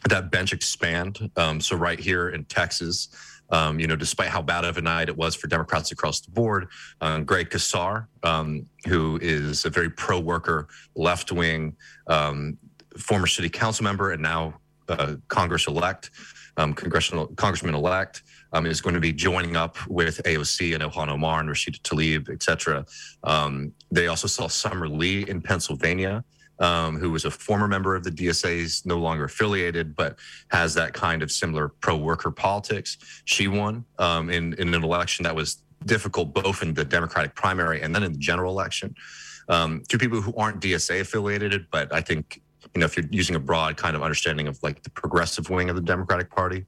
that 0.08 0.30
bench 0.30 0.52
expand. 0.52 1.30
Um, 1.36 1.60
so 1.60 1.76
right 1.76 1.98
here 1.98 2.30
in 2.30 2.44
Texas, 2.44 3.08
um, 3.50 3.78
you 3.78 3.86
know, 3.86 3.96
despite 3.96 4.28
how 4.28 4.42
bad 4.42 4.64
of 4.64 4.78
a 4.78 4.80
night 4.80 5.08
it 5.08 5.16
was 5.16 5.34
for 5.34 5.46
Democrats 5.46 5.92
across 5.92 6.20
the 6.20 6.30
board, 6.30 6.68
um, 7.00 7.24
Greg 7.24 7.50
Casar, 7.50 8.08
um, 8.22 8.66
who 8.86 9.18
is 9.20 9.64
a 9.64 9.70
very 9.70 9.90
pro-worker, 9.90 10.68
left-wing 10.94 11.76
um, 12.06 12.56
former 12.98 13.26
city 13.26 13.48
council 13.48 13.84
member 13.84 14.12
and 14.12 14.22
now 14.22 14.54
uh, 14.90 15.16
Congress-elect, 15.28 16.10
um, 16.56 16.74
congressional 16.74 17.26
congressman-elect, 17.28 18.22
um, 18.52 18.66
is 18.66 18.80
going 18.80 18.94
to 18.94 19.00
be 19.00 19.12
joining 19.12 19.56
up 19.56 19.76
with 19.88 20.22
AOC 20.24 20.74
and 20.74 20.82
Ilhan 20.82 21.08
Omar 21.08 21.40
and 21.40 21.48
Rashida 21.48 21.80
Tlaib, 21.82 22.28
et 22.30 22.42
cetera. 22.42 22.84
Um, 23.24 23.72
they 23.90 24.08
also 24.08 24.26
saw 24.26 24.48
Summer 24.48 24.88
Lee 24.88 25.28
in 25.28 25.40
Pennsylvania, 25.40 26.24
um, 26.58 26.98
who 26.98 27.10
was 27.10 27.24
a 27.24 27.30
former 27.30 27.68
member 27.68 27.94
of 27.94 28.04
the 28.04 28.10
DSA's, 28.10 28.84
no 28.84 28.98
longer 28.98 29.24
affiliated, 29.24 29.96
but 29.96 30.18
has 30.50 30.74
that 30.74 30.92
kind 30.92 31.22
of 31.22 31.30
similar 31.30 31.68
pro-worker 31.68 32.30
politics. 32.30 32.98
She 33.24 33.48
won 33.48 33.84
um, 33.98 34.30
in, 34.30 34.54
in 34.54 34.74
an 34.74 34.84
election 34.84 35.22
that 35.24 35.34
was 35.34 35.62
difficult 35.86 36.34
both 36.34 36.62
in 36.62 36.74
the 36.74 36.84
Democratic 36.84 37.34
primary 37.34 37.80
and 37.80 37.94
then 37.94 38.02
in 38.02 38.12
the 38.12 38.18
general 38.18 38.52
election. 38.52 38.94
Um, 39.48 39.82
two 39.88 39.98
people 39.98 40.20
who 40.20 40.34
aren't 40.36 40.60
DSA 40.60 41.00
affiliated, 41.00 41.66
but 41.70 41.92
I 41.92 42.00
think 42.00 42.42
you 42.74 42.80
know 42.80 42.86
if 42.86 42.96
you're 42.96 43.06
using 43.10 43.36
a 43.36 43.40
broad 43.40 43.76
kind 43.76 43.96
of 43.96 44.02
understanding 44.02 44.48
of 44.48 44.58
like 44.62 44.82
the 44.82 44.90
progressive 44.90 45.50
wing 45.50 45.70
of 45.70 45.76
the 45.76 45.82
Democratic 45.82 46.30
Party, 46.30 46.64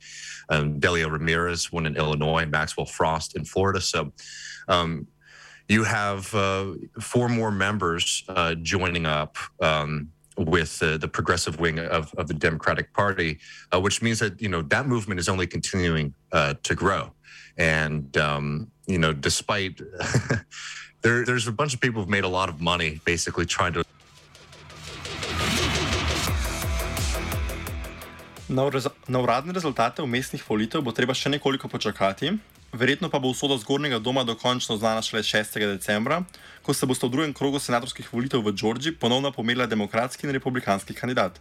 um, 0.48 0.78
Delia 0.78 1.09
Ramirez 1.09 1.72
won 1.72 1.87
in 1.87 1.96
Illinois, 1.96 2.46
Maxwell 2.46 2.87
Frost 2.87 3.37
in 3.37 3.44
Florida. 3.44 3.81
So 3.81 4.12
um, 4.68 5.07
you 5.68 5.85
have 5.85 6.35
uh, 6.35 6.74
four 7.00 7.28
more 7.28 7.50
members 7.50 8.24
uh, 8.28 8.55
joining 8.57 9.07
up 9.07 9.37
um, 9.61 10.11
with 10.37 10.83
uh, 10.83 10.96
the 10.96 11.09
progressive 11.09 11.61
wing 11.61 11.78
of, 11.78 12.12
of 12.14 12.28
the 12.28 12.35
Democratic 12.35 12.92
Party, 12.92 13.38
uh, 13.72 13.81
which 13.81 14.02
means 14.02 14.18
that 14.18 14.40
you 14.40 14.48
know 14.48 14.62
that 14.62 14.87
movement 14.87 15.20
is 15.20 15.28
only 15.28 15.46
continuing 15.46 16.14
uh, 16.33 16.55
to 16.62 16.74
grow. 16.74 17.12
And 17.59 18.16
um, 18.16 18.70
you 18.87 18.98
know, 18.98 19.12
despite 19.12 19.81
there, 21.02 21.24
there's 21.24 21.48
a 21.48 21.52
bunch 21.52 21.74
of 21.74 21.81
people 21.81 22.00
who've 22.00 22.11
made 22.11 22.24
a 22.24 22.28
lot 22.28 22.48
of 22.48 22.61
money 22.61 23.00
basically 23.05 23.46
trying 23.46 23.72
to. 23.74 23.85
Na, 28.52 28.70
na 29.08 29.20
uradne 29.20 29.52
rezultate 29.52 30.02
umestnih 30.02 30.42
volitev 30.44 30.82
bo 30.84 30.92
treba 30.92 31.14
še 31.16 31.30
nekoliko 31.32 31.70
počakati, 31.72 32.34
verjetno 32.76 33.08
pa 33.08 33.16
bo 33.16 33.30
usoda 33.32 33.56
zgornjega 33.56 33.96
doma 33.96 34.26
dokončno 34.28 34.76
znana 34.76 35.00
šele 35.00 35.22
6. 35.24 35.56
decembra, 35.72 36.18
ko 36.60 36.74
se 36.76 36.84
bosta 36.86 37.08
v 37.08 37.14
drugem 37.14 37.32
krogu 37.32 37.56
senatorskih 37.56 38.10
volitev 38.12 38.44
v 38.44 38.52
Džordžiji 38.52 38.98
ponovno 39.00 39.32
pomerila 39.32 39.64
demokratski 39.66 40.28
in 40.28 40.36
republikanski 40.36 40.92
kandidat. 40.92 41.40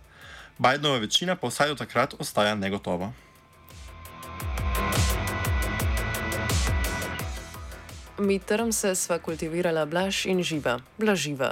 Bidenova 0.56 1.04
večina 1.04 1.36
pa 1.36 1.52
vsaj 1.52 1.74
do 1.74 1.76
takrat 1.84 2.16
ostaja 2.16 2.56
negotova. 2.56 3.12
Midterm 8.24 8.72
se 8.72 8.96
sva 8.96 9.20
kultivirala 9.20 9.84
blaž 9.86 10.24
in 10.32 10.40
živa, 10.48 10.80
blaživa. 10.96 11.52